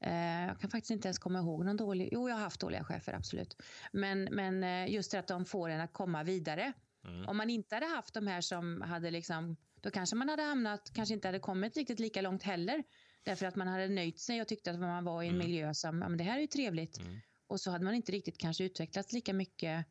Eh, 0.00 0.46
jag 0.46 0.60
kan 0.60 0.70
faktiskt 0.70 0.90
inte 0.90 1.08
ens 1.08 1.18
komma 1.18 1.38
ihåg 1.38 1.64
någon 1.64 1.76
dålig. 1.76 2.08
Jo, 2.12 2.28
jag 2.28 2.36
har 2.36 2.42
haft 2.42 2.60
dåliga 2.60 2.84
chefer, 2.84 3.12
absolut. 3.12 3.56
Men, 3.92 4.24
men 4.24 4.64
eh, 4.64 4.92
just 4.94 5.10
det 5.10 5.18
att 5.18 5.26
de 5.26 5.44
får 5.44 5.68
en 5.68 5.80
att 5.80 5.92
komma 5.92 6.22
vidare. 6.22 6.72
Mm. 7.04 7.28
Om 7.28 7.36
man 7.36 7.50
inte 7.50 7.74
hade 7.74 7.86
haft 7.86 8.14
de 8.14 8.26
här 8.26 8.40
som 8.40 8.82
hade 8.82 9.10
liksom, 9.10 9.56
då 9.80 9.90
kanske 9.90 10.16
man 10.16 10.28
hade 10.28 10.42
hamnat, 10.42 10.90
kanske 10.94 11.14
inte 11.14 11.28
hade 11.28 11.38
kommit 11.38 11.76
riktigt 11.76 12.00
lika 12.00 12.20
långt 12.20 12.42
heller. 12.42 12.84
Därför 13.22 13.46
att 13.46 13.56
man 13.56 13.68
hade 13.68 13.88
nöjt 13.88 14.20
sig 14.20 14.40
och 14.40 14.48
tyckte 14.48 14.70
att 14.70 14.78
man 14.80 15.04
var 15.04 15.22
i 15.22 15.26
en 15.26 15.34
mm. 15.34 15.46
miljö 15.46 15.74
som, 15.74 16.02
ja 16.02 16.08
men 16.08 16.18
det 16.18 16.24
här 16.24 16.36
är 16.36 16.40
ju 16.40 16.46
trevligt. 16.46 16.98
Mm. 16.98 17.18
Och 17.46 17.60
så 17.60 17.70
hade 17.70 17.84
man 17.84 17.94
inte 17.94 18.12
riktigt 18.12 18.38
kanske 18.38 18.64
utvecklats 18.64 19.12
lika 19.12 19.32
mycket 19.32 19.86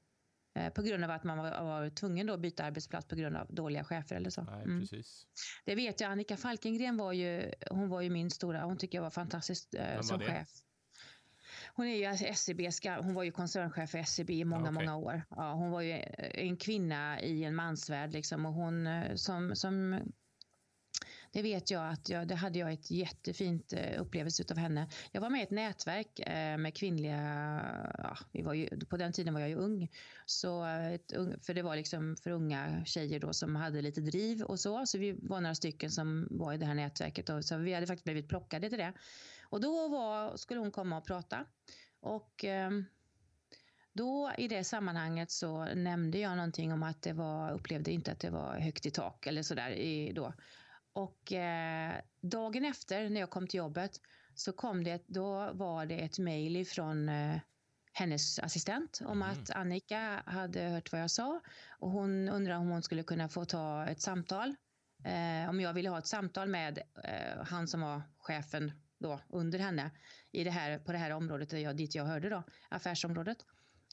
på 0.75 0.81
grund 0.81 1.03
av 1.03 1.11
att 1.11 1.23
man 1.23 1.37
var, 1.37 1.63
var 1.63 1.89
tvungen 1.89 2.29
att 2.29 2.39
byta 2.39 2.63
arbetsplats 2.63 3.07
på 3.07 3.15
grund 3.15 3.37
av 3.37 3.47
dåliga 3.49 3.83
chefer 3.83 4.15
eller 4.15 4.29
så. 4.29 4.41
Nej, 4.41 4.63
mm. 4.63 4.79
precis. 4.79 5.27
Det 5.65 5.75
vet 5.75 6.01
jag. 6.01 6.11
Annika 6.11 6.37
Falkengren 6.37 6.97
var 6.97 7.13
ju, 7.13 7.51
hon 7.71 7.89
var 7.89 8.01
ju 8.01 8.09
min 8.09 8.31
stora, 8.31 8.63
hon 8.63 8.77
tycker 8.77 8.97
jag 8.97 9.03
var 9.03 9.09
fantastisk 9.09 9.73
eh, 9.73 10.01
som 10.01 10.19
chef. 10.19 10.49
Hon 11.73 11.87
är 11.87 11.95
ju 11.95 12.27
SCB, 12.27 12.69
hon 13.01 13.13
var 13.13 13.23
ju 13.23 13.31
koncernchef 13.31 13.89
för 13.89 13.97
SCB 13.97 14.33
i 14.33 14.45
många, 14.45 14.61
okay. 14.61 14.73
många 14.73 14.97
år. 14.97 15.21
Ja, 15.29 15.53
hon 15.53 15.71
var 15.71 15.81
ju 15.81 16.03
en 16.17 16.57
kvinna 16.57 17.21
i 17.21 17.43
en 17.43 17.55
mansvärld 17.55 18.13
liksom 18.13 18.45
och 18.45 18.53
hon 18.53 18.87
eh, 18.87 19.15
som, 19.15 19.55
som 19.55 19.99
det 21.31 21.41
vet 21.41 21.71
jag 21.71 21.89
att 21.89 22.09
jag, 22.09 22.27
det 22.27 22.35
hade 22.35 22.59
jag 22.59 22.73
ett 22.73 22.91
jättefint 22.91 23.73
eh, 23.73 24.01
upplevelse 24.01 24.43
av 24.51 24.57
henne. 24.57 24.87
Jag 25.11 25.21
var 25.21 25.29
med 25.29 25.39
i 25.39 25.43
ett 25.43 25.51
nätverk 25.51 26.19
eh, 26.19 26.57
med 26.57 26.75
kvinnliga, 26.75 27.19
ja, 27.97 28.17
vi 28.31 28.41
var 28.41 28.53
ju, 28.53 28.85
på 28.85 28.97
den 28.97 29.13
tiden 29.13 29.33
var 29.33 29.41
jag 29.41 29.49
ju 29.49 29.55
ung, 29.55 29.89
så 30.25 30.65
eh, 30.65 30.93
ett, 30.93 31.13
för 31.41 31.53
det 31.53 31.61
var 31.61 31.75
liksom 31.75 32.15
för 32.23 32.31
unga 32.31 32.85
tjejer 32.85 33.19
då 33.19 33.33
som 33.33 33.55
hade 33.55 33.81
lite 33.81 34.01
driv 34.01 34.41
och 34.41 34.59
så, 34.59 34.85
så 34.85 34.97
vi 34.97 35.11
var 35.11 35.41
några 35.41 35.55
stycken 35.55 35.91
som 35.91 36.27
var 36.31 36.53
i 36.53 36.57
det 36.57 36.65
här 36.65 36.75
nätverket 36.75 37.29
och 37.29 37.45
så 37.45 37.57
vi 37.57 37.73
hade 37.73 37.87
faktiskt 37.87 38.03
blivit 38.03 38.29
plockade 38.29 38.69
till 38.69 38.79
det. 38.79 38.93
Och 39.41 39.61
då 39.61 39.87
var, 39.87 40.37
skulle 40.37 40.59
hon 40.59 40.71
komma 40.71 40.97
och 40.97 41.05
prata 41.05 41.45
och 41.99 42.43
ehm, 42.43 42.85
då 43.93 44.31
i 44.37 44.47
det 44.47 44.63
sammanhanget 44.63 45.31
så 45.31 45.65
nämnde 45.65 46.17
jag 46.17 46.35
någonting 46.35 46.73
om 46.73 46.83
att 46.83 47.01
det 47.01 47.13
var, 47.13 47.51
upplevde 47.51 47.91
inte 47.91 48.11
att 48.11 48.19
det 48.19 48.29
var 48.29 48.59
högt 48.59 48.85
i 48.85 48.91
tak 48.91 49.27
eller 49.27 49.43
sådär 49.43 50.13
då. 50.13 50.33
Och 50.97 51.33
eh, 51.33 51.95
dagen 52.21 52.65
efter 52.65 53.09
när 53.09 53.19
jag 53.19 53.29
kom 53.29 53.47
till 53.47 53.57
jobbet 53.57 54.01
så 54.35 54.53
kom 54.53 54.83
det, 54.83 55.03
då 55.07 55.51
var 55.53 55.85
det 55.85 55.95
ett 55.95 56.19
mejl 56.19 56.65
från 56.65 57.09
eh, 57.09 57.39
hennes 57.93 58.39
assistent 58.39 58.99
om 59.05 59.21
mm. 59.21 59.29
att 59.29 59.51
Annika 59.51 60.23
hade 60.25 60.61
hört 60.61 60.91
vad 60.91 61.01
jag 61.01 61.11
sa 61.11 61.41
och 61.79 61.91
hon 61.91 62.29
undrade 62.29 62.59
om 62.59 62.69
hon 62.69 62.83
skulle 62.83 63.03
kunna 63.03 63.29
få 63.29 63.45
ta 63.45 63.85
ett 63.85 64.01
samtal. 64.01 64.55
Eh, 65.03 65.49
om 65.49 65.61
jag 65.61 65.73
ville 65.73 65.89
ha 65.89 65.97
ett 65.97 66.07
samtal 66.07 66.49
med 66.49 66.77
eh, 67.03 67.45
han 67.45 67.67
som 67.67 67.81
var 67.81 68.01
chefen 68.17 68.71
då 68.99 69.19
under 69.29 69.59
henne 69.59 69.91
i 70.31 70.43
det 70.43 70.51
här, 70.51 70.79
på 70.79 70.91
det 70.91 70.97
här 70.97 71.11
området 71.11 71.49
där 71.49 71.57
jag, 71.57 71.77
dit 71.77 71.95
jag 71.95 72.05
hörde 72.05 72.29
då, 72.29 72.43
affärsområdet. 72.69 73.37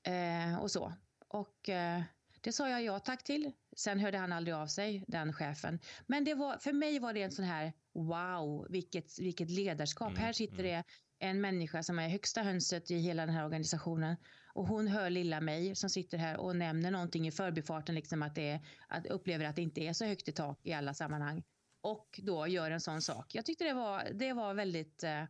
Eh, 0.05 0.59
och 0.59 0.71
så. 0.71 0.93
Och 1.29 1.69
eh, 1.69 2.03
det 2.41 2.53
sa 2.53 2.69
jag 2.69 2.83
ja 2.83 2.99
tack 2.99 3.25
till. 3.25 3.53
Sen 3.77 4.01
hörde 4.01 4.19
han 4.19 4.33
aldrig 4.33 4.55
av 4.55 4.67
sig, 4.67 5.05
den 5.09 5.33
chefen. 5.33 5.79
Men 6.07 6.25
det 6.25 6.35
var, 6.35 6.59
för 6.59 6.73
mig 6.73 6.99
var 6.99 7.13
det 7.13 7.23
en 7.23 7.33
sån 7.33 7.45
här 7.45 7.73
wow, 7.95 8.67
vilket, 8.71 9.19
vilket 9.19 9.51
ledarskap. 9.51 10.09
Mm, 10.09 10.21
här 10.21 10.33
sitter 10.33 10.65
mm. 10.65 10.67
det 10.67 10.85
en 11.19 11.41
människa 11.41 11.83
som 11.83 11.99
är 11.99 12.09
högsta 12.09 12.43
hönset 12.43 12.91
i 12.91 12.99
hela 12.99 13.27
den 13.27 13.35
här 13.35 13.45
organisationen 13.45 14.17
och 14.55 14.69
hon 14.69 14.89
hör 14.89 15.11
lilla 15.11 15.41
mig 15.41 15.77
som 15.77 15.91
sitter 15.91 16.19
här 16.19 16.37
och 16.37 16.57
nämner 16.57 16.91
någonting 16.91 17.27
i 17.27 17.31
förbifarten, 17.31 17.95
liksom 17.95 18.23
att 18.23 18.35
det 18.35 18.51
är, 18.51 18.61
att 18.89 19.07
upplever 19.07 19.45
att 19.45 19.57
det 19.57 19.63
inte 19.63 19.81
är 19.81 19.93
så 19.93 20.05
högt 20.05 20.29
i 20.29 20.33
tak 20.33 20.61
i 20.63 20.73
alla 20.73 20.95
sammanhang 20.95 21.43
och 21.81 22.21
då 22.23 22.47
gör 22.47 22.71
en 22.71 22.81
sån 22.81 23.03
sak. 23.03 23.35
Jag 23.35 23.45
tyckte 23.45 23.65
det 23.65 23.75
var, 23.75 24.09
det 24.13 24.33
var 24.33 24.55
väldigt 24.55 25.05
eh, 25.05 25.25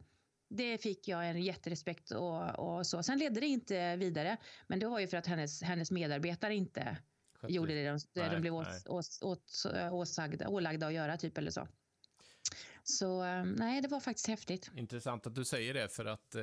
det 0.48 0.78
fick 0.78 1.08
jag 1.08 1.30
en 1.30 1.42
jätterespekt 1.42 2.10
och, 2.10 2.58
och 2.58 2.86
så. 2.86 3.02
Sen 3.02 3.18
ledde 3.18 3.40
det 3.40 3.46
inte 3.46 3.96
vidare, 3.96 4.36
men 4.66 4.78
det 4.78 4.86
var 4.86 5.00
ju 5.00 5.08
för 5.08 5.16
att 5.16 5.26
hennes, 5.26 5.62
hennes 5.62 5.90
medarbetare 5.90 6.54
inte 6.54 6.96
Skötte. 7.46 7.54
gjorde 7.54 7.74
det 7.74 7.88
de, 7.88 7.98
nej, 8.14 8.30
de 8.30 8.40
blev 8.40 8.54
åsagda, 9.92 10.48
ålagda 10.48 10.86
att 10.86 10.92
göra, 10.92 11.16
typ 11.16 11.38
eller 11.38 11.50
så. 11.50 11.68
Så 12.82 13.24
eh, 13.24 13.44
nej, 13.44 13.82
det 13.82 13.88
var 13.88 14.00
faktiskt 14.00 14.26
häftigt. 14.26 14.70
Intressant 14.76 15.26
att 15.26 15.34
du 15.34 15.44
säger 15.44 15.74
det, 15.74 15.88
för 15.88 16.04
att 16.04 16.34
eh, 16.34 16.42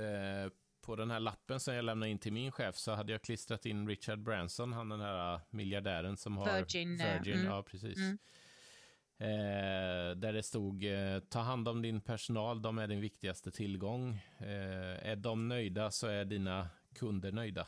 på 0.81 0.95
den 0.95 1.11
här 1.11 1.19
lappen 1.19 1.59
som 1.59 1.73
jag 1.73 1.85
lämnade 1.85 2.11
in 2.11 2.19
till 2.19 2.33
min 2.33 2.51
chef 2.51 2.77
så 2.77 2.91
hade 2.91 3.11
jag 3.11 3.21
klistrat 3.21 3.65
in 3.65 3.87
Richard 3.87 4.19
Branson, 4.19 4.73
han 4.73 4.89
den 4.89 5.01
här 5.01 5.39
miljardären 5.49 6.17
som 6.17 6.37
har 6.37 6.57
Virgin. 6.57 7.01
Eh, 7.01 7.13
Virgin 7.13 7.39
mm. 7.39 7.45
Ja, 7.51 7.63
precis. 7.63 7.97
Mm. 7.97 8.17
Eh, 9.17 10.15
där 10.15 10.33
det 10.33 10.43
stod 10.43 10.83
eh, 10.83 11.19
ta 11.19 11.39
hand 11.39 11.67
om 11.67 11.81
din 11.81 12.01
personal, 12.01 12.61
de 12.61 12.77
är 12.77 12.87
din 12.87 13.01
viktigaste 13.01 13.51
tillgång. 13.51 14.21
Eh, 14.37 15.07
är 15.09 15.15
de 15.15 15.47
nöjda 15.47 15.91
så 15.91 16.07
är 16.07 16.25
dina 16.25 16.69
kunder 16.95 17.31
nöjda. 17.31 17.67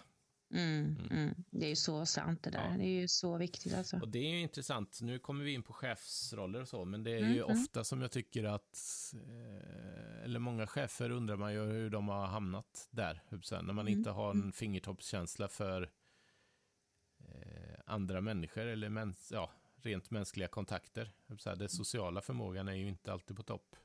Mm, 0.53 0.97
mm. 0.99 1.11
Mm. 1.11 1.35
Det 1.51 1.65
är 1.65 1.69
ju 1.69 1.75
så 1.75 2.05
sant 2.05 2.43
det 2.43 2.49
där. 2.49 2.69
Ja. 2.71 2.77
Det 2.77 2.83
är 2.83 3.01
ju 3.01 3.07
så 3.07 3.37
viktigt 3.37 3.73
alltså. 3.73 3.99
Och 3.99 4.09
det 4.09 4.19
är 4.19 4.29
ju 4.29 4.39
intressant. 4.39 4.99
Nu 5.01 5.19
kommer 5.19 5.43
vi 5.45 5.53
in 5.53 5.63
på 5.63 5.73
chefsroller 5.73 6.61
och 6.61 6.67
så, 6.67 6.85
men 6.85 7.03
det 7.03 7.11
är 7.11 7.19
ju 7.19 7.25
mm, 7.25 7.43
mm. 7.43 7.61
ofta 7.61 7.83
som 7.83 8.01
jag 8.01 8.11
tycker 8.11 8.43
att, 8.43 8.77
eh, 9.13 10.23
eller 10.23 10.39
många 10.39 10.67
chefer 10.67 11.09
undrar 11.09 11.37
man 11.37 11.53
ju 11.53 11.59
hur 11.59 11.89
de 11.89 12.07
har 12.07 12.27
hamnat 12.27 12.87
där, 12.91 13.23
när 13.63 13.73
man 13.73 13.87
inte 13.87 14.09
har 14.09 14.31
en 14.31 14.53
fingertoppskänsla 14.53 15.47
för 15.47 15.91
eh, 17.19 17.79
andra 17.85 18.21
människor 18.21 18.65
eller 18.65 18.89
mäns 18.89 19.31
ja, 19.31 19.51
rent 19.75 20.11
mänskliga 20.11 20.47
kontakter. 20.47 21.13
Den 21.57 21.69
sociala 21.69 22.21
förmågan 22.21 22.67
är 22.67 22.73
ju 22.73 22.87
inte 22.87 23.13
alltid 23.13 23.37
på 23.37 23.43
topp. 23.43 23.75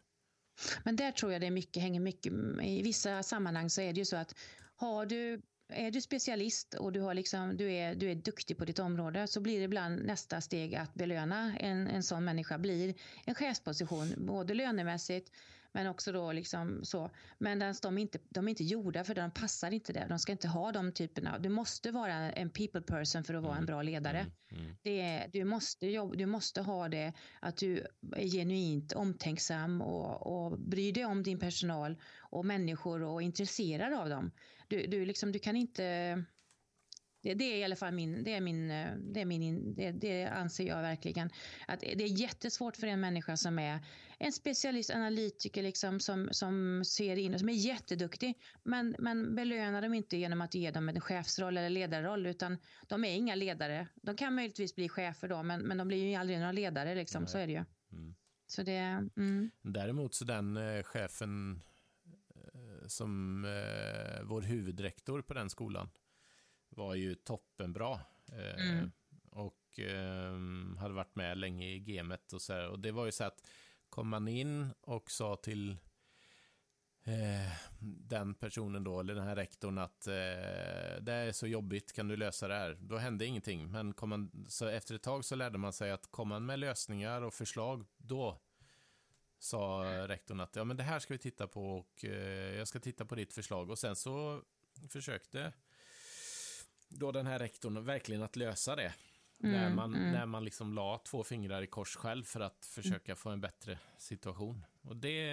Men 0.84 0.96
där 0.96 1.12
tror 1.12 1.32
jag 1.32 1.40
det 1.40 1.50
mycket, 1.50 1.82
hänger 1.82 2.00
mycket, 2.00 2.32
i 2.62 2.82
vissa 2.82 3.22
sammanhang 3.22 3.70
så 3.70 3.80
är 3.80 3.92
det 3.92 3.98
ju 3.98 4.04
så 4.04 4.16
att 4.16 4.34
har 4.76 5.06
du 5.06 5.42
är 5.68 5.90
du 5.90 6.00
specialist 6.00 6.74
och 6.74 6.92
du, 6.92 7.00
har 7.00 7.14
liksom, 7.14 7.56
du, 7.56 7.72
är, 7.72 7.94
du 7.94 8.10
är 8.10 8.14
duktig 8.14 8.58
på 8.58 8.64
ditt 8.64 8.78
område 8.78 9.26
så 9.26 9.40
blir 9.40 9.58
det 9.58 9.64
ibland 9.64 10.04
nästa 10.04 10.40
steg 10.40 10.74
att 10.74 10.94
belöna 10.94 11.56
en, 11.58 11.86
en 11.86 12.02
sån 12.02 12.24
människa 12.24 12.58
blir 12.58 12.94
en 13.24 13.34
chefsposition, 13.34 14.14
både 14.16 14.54
lönemässigt 14.54 15.30
men 15.72 15.86
också 15.86 16.12
då 16.12 16.32
liksom 16.32 16.80
så. 16.84 17.10
Men 17.38 17.74
de 17.82 17.98
är, 17.98 18.02
inte, 18.02 18.18
de 18.28 18.48
är 18.48 18.50
inte 18.50 18.64
gjorda 18.64 19.04
för 19.04 19.14
det, 19.14 19.20
de 19.20 19.30
passar 19.30 19.70
inte 19.70 19.92
det. 19.92 20.06
De 20.08 20.18
ska 20.18 20.32
inte 20.32 20.48
ha 20.48 20.72
de 20.72 20.92
typerna. 20.92 21.38
Du 21.38 21.48
måste 21.48 21.90
vara 21.90 22.32
en 22.32 22.50
people 22.50 22.80
person 22.80 23.24
för 23.24 23.34
att 23.34 23.42
vara 23.42 23.56
en 23.56 23.66
bra 23.66 23.82
ledare. 23.82 24.18
Mm, 24.18 24.64
mm. 24.64 24.76
Det 24.82 25.00
är, 25.00 25.28
du, 25.32 25.44
måste 25.44 25.86
jobba, 25.86 26.14
du 26.14 26.26
måste 26.26 26.60
ha 26.60 26.88
det 26.88 27.12
att 27.40 27.56
du 27.56 27.86
är 28.16 28.28
genuint 28.28 28.92
omtänksam 28.92 29.82
och, 29.82 30.26
och 30.26 30.58
bryr 30.58 30.92
dig 30.92 31.04
om 31.04 31.22
din 31.22 31.38
personal 31.38 31.96
och 32.18 32.44
människor 32.44 33.02
och 33.02 33.22
är 33.22 33.26
intresserad 33.26 33.94
av 33.94 34.08
dem. 34.08 34.30
Du, 34.68 34.86
du, 34.86 35.04
liksom, 35.04 35.32
du 35.32 35.38
kan 35.38 35.56
inte 35.56 36.24
det, 37.22 37.34
det, 37.34 37.44
är 37.44 37.56
i 37.56 37.64
alla 37.64 37.76
fall 37.76 37.94
min, 37.94 38.24
det 38.24 38.34
är 38.34 38.40
min, 38.40 38.68
det, 39.12 39.20
är 39.20 39.24
min 39.24 39.74
det, 39.74 39.92
det, 39.92 40.26
anser 40.26 40.66
jag 40.66 40.82
verkligen. 40.82 41.30
Att 41.66 41.80
det 41.80 42.04
är 42.04 42.20
jättesvårt 42.20 42.76
för 42.76 42.86
en 42.86 43.00
människa 43.00 43.36
som 43.36 43.58
är 43.58 43.80
en 44.18 44.32
specialist, 44.32 44.90
analytiker 44.90 45.62
liksom, 45.62 46.00
som, 46.00 46.28
som 46.32 46.84
ser 46.84 47.16
in, 47.16 47.38
som 47.38 47.48
är 47.48 47.52
jätteduktig. 47.52 48.34
Men, 48.62 48.96
men 48.98 49.34
belönar 49.34 49.82
dem 49.82 49.94
inte 49.94 50.16
genom 50.16 50.40
att 50.40 50.54
ge 50.54 50.70
dem 50.70 50.88
en 50.88 51.00
chefsroll 51.00 51.56
eller 51.56 51.70
ledarroll, 51.70 52.26
utan 52.26 52.58
de 52.88 53.04
är 53.04 53.14
inga 53.14 53.34
ledare. 53.34 53.88
De 53.94 54.16
kan 54.16 54.34
möjligtvis 54.34 54.74
bli 54.74 54.88
chefer 54.88 55.28
då, 55.28 55.42
men, 55.42 55.60
men 55.60 55.78
de 55.78 55.88
blir 55.88 56.08
ju 56.08 56.14
aldrig 56.14 56.38
några 56.38 56.52
ledare, 56.52 56.94
liksom. 56.94 57.26
så 57.26 57.38
är 57.38 57.46
det 57.46 57.52
ju. 57.52 57.64
Mm. 57.92 58.14
Så 58.46 58.62
det, 58.62 59.08
mm. 59.16 59.50
Däremot 59.62 60.14
så 60.14 60.24
den 60.24 60.56
eh, 60.56 60.82
chefen 60.82 61.52
eh, 61.52 61.67
som 62.88 63.44
eh, 63.44 64.22
vår 64.22 64.42
huvudrektor 64.42 65.22
på 65.22 65.34
den 65.34 65.50
skolan, 65.50 65.90
var 66.68 66.94
ju 66.94 67.14
toppenbra. 67.14 68.00
Eh, 68.32 68.70
mm. 68.70 68.90
Och 69.30 69.78
eh, 69.78 70.32
hade 70.78 70.94
varit 70.94 71.16
med 71.16 71.38
länge 71.38 71.68
i 71.68 71.80
gamet 71.80 72.32
och 72.32 72.42
så 72.42 72.52
här. 72.52 72.68
Och 72.68 72.78
det 72.78 72.92
var 72.92 73.06
ju 73.06 73.12
så 73.12 73.24
att 73.24 73.48
kom 73.90 74.08
man 74.08 74.28
in 74.28 74.70
och 74.80 75.10
sa 75.10 75.36
till 75.36 75.70
eh, 77.04 77.52
den 78.08 78.34
personen 78.34 78.84
då, 78.84 79.00
eller 79.00 79.14
den 79.14 79.24
här 79.24 79.36
rektorn, 79.36 79.78
att 79.78 80.06
eh, 80.06 80.12
det 81.00 81.12
är 81.12 81.32
så 81.32 81.46
jobbigt, 81.46 81.92
kan 81.92 82.08
du 82.08 82.16
lösa 82.16 82.48
det 82.48 82.54
här? 82.54 82.78
Då 82.80 82.96
hände 82.96 83.26
ingenting. 83.26 83.70
Men 83.70 83.94
kom 83.94 84.08
man, 84.08 84.46
så 84.48 84.66
efter 84.66 84.94
ett 84.94 85.02
tag 85.02 85.24
så 85.24 85.36
lärde 85.36 85.58
man 85.58 85.72
sig 85.72 85.90
att 85.90 86.10
kom 86.10 86.28
man 86.28 86.46
med 86.46 86.58
lösningar 86.58 87.22
och 87.22 87.34
förslag, 87.34 87.86
då 87.96 88.40
sa 89.38 89.84
rektorn 90.08 90.40
att 90.40 90.56
ja, 90.56 90.64
men 90.64 90.76
det 90.76 90.82
här 90.82 90.98
ska 90.98 91.14
vi 91.14 91.18
titta 91.18 91.46
på 91.46 91.78
och 91.78 92.04
eh, 92.04 92.56
jag 92.56 92.68
ska 92.68 92.80
titta 92.80 93.04
på 93.04 93.14
ditt 93.14 93.32
förslag. 93.32 93.70
Och 93.70 93.78
sen 93.78 93.96
så 93.96 94.42
försökte 94.88 95.52
då 96.88 97.12
den 97.12 97.26
här 97.26 97.38
rektorn 97.38 97.84
verkligen 97.84 98.22
att 98.22 98.36
lösa 98.36 98.76
det. 98.76 98.94
Mm, 99.42 99.60
när 99.60 99.74
man, 99.74 99.94
mm. 99.94 100.12
när 100.12 100.26
man 100.26 100.44
liksom 100.44 100.74
la 100.74 100.98
två 100.98 101.24
fingrar 101.24 101.62
i 101.62 101.66
kors 101.66 101.96
själv 101.96 102.24
för 102.24 102.40
att 102.40 102.66
försöka 102.66 103.16
få 103.16 103.30
en 103.30 103.40
bättre 103.40 103.78
situation. 103.98 104.64
Och 104.82 104.96
det, 104.96 105.30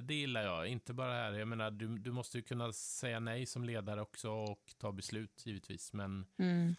det 0.00 0.14
gillar 0.14 0.42
jag, 0.42 0.66
inte 0.66 0.94
bara 0.94 1.12
här. 1.12 1.32
Jag 1.32 1.48
menar, 1.48 1.70
du, 1.70 1.98
du 1.98 2.12
måste 2.12 2.38
ju 2.38 2.42
kunna 2.42 2.72
säga 2.72 3.20
nej 3.20 3.46
som 3.46 3.64
ledare 3.64 4.00
också 4.00 4.30
och 4.30 4.74
ta 4.78 4.92
beslut 4.92 5.46
givetvis. 5.46 5.92
Men, 5.92 6.26
mm. 6.38 6.74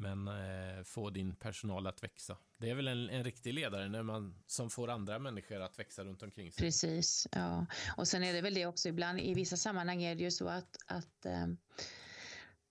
Men 0.00 0.28
eh, 0.28 0.82
få 0.84 1.10
din 1.10 1.34
personal 1.34 1.86
att 1.86 2.02
växa. 2.02 2.36
Det 2.58 2.70
är 2.70 2.74
väl 2.74 2.88
en, 2.88 3.10
en 3.10 3.24
riktig 3.24 3.54
ledare 3.54 3.88
när 3.88 4.02
man, 4.02 4.42
som 4.46 4.70
får 4.70 4.90
andra 4.90 5.18
människor 5.18 5.60
att 5.60 5.78
växa 5.78 6.04
runt 6.04 6.22
omkring 6.22 6.52
sig. 6.52 6.64
Precis, 6.64 7.28
ja. 7.32 7.66
Och 7.96 8.08
sen 8.08 8.24
är 8.24 8.32
det 8.32 8.40
väl 8.40 8.54
det 8.54 8.66
också 8.66 8.88
ibland, 8.88 9.20
i 9.20 9.34
vissa 9.34 9.56
sammanhang 9.56 10.02
är 10.02 10.14
det 10.14 10.22
ju 10.22 10.30
så 10.30 10.48
att, 10.48 10.76
att 10.86 11.26
eh, 11.26 11.46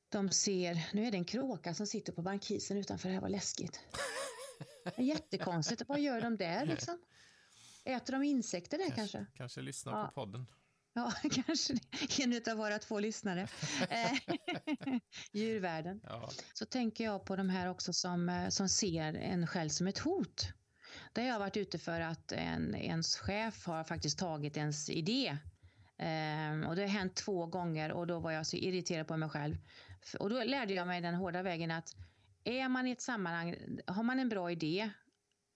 de 0.09 0.29
ser, 0.29 0.89
nu 0.93 1.05
är 1.05 1.11
det 1.11 1.17
en 1.17 1.25
kråka 1.25 1.73
som 1.73 1.87
sitter 1.87 2.13
på 2.13 2.21
bankisen 2.21 2.77
utanför, 2.77 3.09
det 3.09 3.13
här 3.13 3.21
var 3.21 3.29
läskigt. 3.29 3.79
Jättekonstigt, 4.97 5.81
vad 5.87 5.99
gör 5.99 6.21
de 6.21 6.37
där 6.37 6.65
liksom? 6.65 6.99
Äter 7.83 8.13
de 8.13 8.23
insekter 8.23 8.77
där 8.77 8.95
kanske? 8.95 9.17
Kanske, 9.17 9.37
kanske 9.37 9.61
lyssnar 9.61 9.99
ja. 9.99 10.05
på 10.05 10.11
podden. 10.11 10.45
Ja, 10.93 11.13
kanske. 11.45 11.73
En 12.19 12.41
av 12.51 12.57
våra 12.57 12.79
två 12.79 12.99
lyssnare. 12.99 13.47
Djurvärlden. 15.31 16.01
Ja. 16.03 16.29
Så 16.53 16.65
tänker 16.65 17.03
jag 17.03 17.25
på 17.25 17.35
de 17.35 17.49
här 17.49 17.69
också 17.69 17.93
som, 17.93 18.29
eh, 18.29 18.49
som 18.49 18.69
ser 18.69 19.13
en 19.13 19.47
själv 19.47 19.69
som 19.69 19.87
ett 19.87 19.99
hot. 19.99 20.47
Där 21.13 21.23
jag 21.23 21.33
har 21.33 21.39
varit 21.39 21.57
ute 21.57 21.79
för 21.79 22.01
att 22.01 22.31
en, 22.31 22.75
ens 22.75 23.17
chef 23.17 23.65
har 23.65 23.83
faktiskt 23.83 24.19
tagit 24.19 24.57
ens 24.57 24.89
idé. 24.89 25.37
Ehm, 25.97 26.63
och 26.63 26.75
det 26.75 26.81
har 26.81 26.89
hänt 26.89 27.15
två 27.15 27.45
gånger 27.45 27.91
och 27.91 28.07
då 28.07 28.19
var 28.19 28.31
jag 28.31 28.47
så 28.47 28.57
irriterad 28.57 29.07
på 29.07 29.17
mig 29.17 29.29
själv. 29.29 29.57
Och 30.19 30.29
då 30.29 30.43
lärde 30.43 30.73
jag 30.73 30.87
mig 30.87 31.01
den 31.01 31.15
hårda 31.15 31.41
vägen 31.41 31.71
att 31.71 31.95
är 32.43 32.69
man 32.69 32.87
i 32.87 32.91
ett 32.91 33.01
sammanhang, 33.01 33.55
har 33.87 34.03
man 34.03 34.19
en 34.19 34.29
bra 34.29 34.51
idé, 34.51 34.89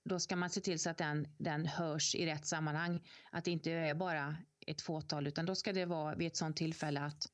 då 0.06 0.20
ska 0.20 0.36
man 0.36 0.50
se 0.50 0.62
till 0.62 0.80
så 0.80 0.90
att 0.90 0.98
den, 0.98 1.28
den 1.38 1.66
hörs 1.66 2.16
i 2.16 2.26
rätt 2.26 2.46
sammanhang. 2.46 3.02
Att 3.32 3.46
det 3.46 3.52
inte 3.52 3.72
är 3.72 3.96
bara 3.96 4.38
ett 4.68 4.82
fåtal, 4.82 5.28
utan 5.28 5.46
då 5.46 5.56
ska 5.56 5.74
det 5.74 5.86
vara 5.86 6.16
vid 6.16 6.28
ett 6.28 6.36
sådant 6.38 6.58
tillfälle 6.58 7.02
att 7.02 7.28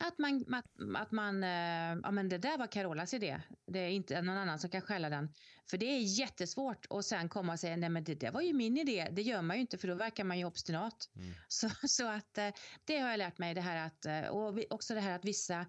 att 0.00 0.18
man, 0.18 0.54
att, 0.54 0.66
att 0.96 1.12
man, 1.12 1.44
eh, 1.44 2.00
ja 2.02 2.10
men 2.10 2.28
det 2.28 2.38
där 2.38 2.58
var 2.58 2.66
Carolas 2.66 3.14
idé. 3.14 3.40
Det 3.66 3.78
är 3.78 3.88
inte 3.88 4.22
någon 4.22 4.36
annan 4.36 4.58
som 4.58 4.70
kan 4.70 4.80
skälla 4.80 5.10
den. 5.10 5.34
För 5.70 5.78
det 5.78 5.86
är 5.86 6.18
jättesvårt 6.18 6.86
att 6.90 7.04
sen 7.04 7.28
komma 7.28 7.52
och 7.52 7.60
säga, 7.60 7.76
nej 7.76 7.88
men 7.88 8.04
det 8.04 8.14
där 8.14 8.30
var 8.30 8.40
ju 8.40 8.52
min 8.52 8.78
idé. 8.78 9.08
Det 9.12 9.22
gör 9.22 9.42
man 9.42 9.56
ju 9.56 9.60
inte 9.60 9.78
för 9.78 9.88
då 9.88 9.94
verkar 9.94 10.24
man 10.24 10.38
ju 10.38 10.44
obstinat. 10.44 11.08
Mm. 11.16 11.34
Så, 11.48 11.70
så 11.82 12.08
att 12.08 12.38
eh, 12.38 12.48
det 12.84 12.98
har 12.98 13.10
jag 13.10 13.18
lärt 13.18 13.38
mig 13.38 13.54
det 13.54 13.60
här 13.60 13.86
att, 13.86 14.06
eh, 14.06 14.30
och 14.30 14.58
också 14.70 14.94
det 14.94 15.00
här 15.00 15.14
att 15.14 15.24
vissa 15.24 15.66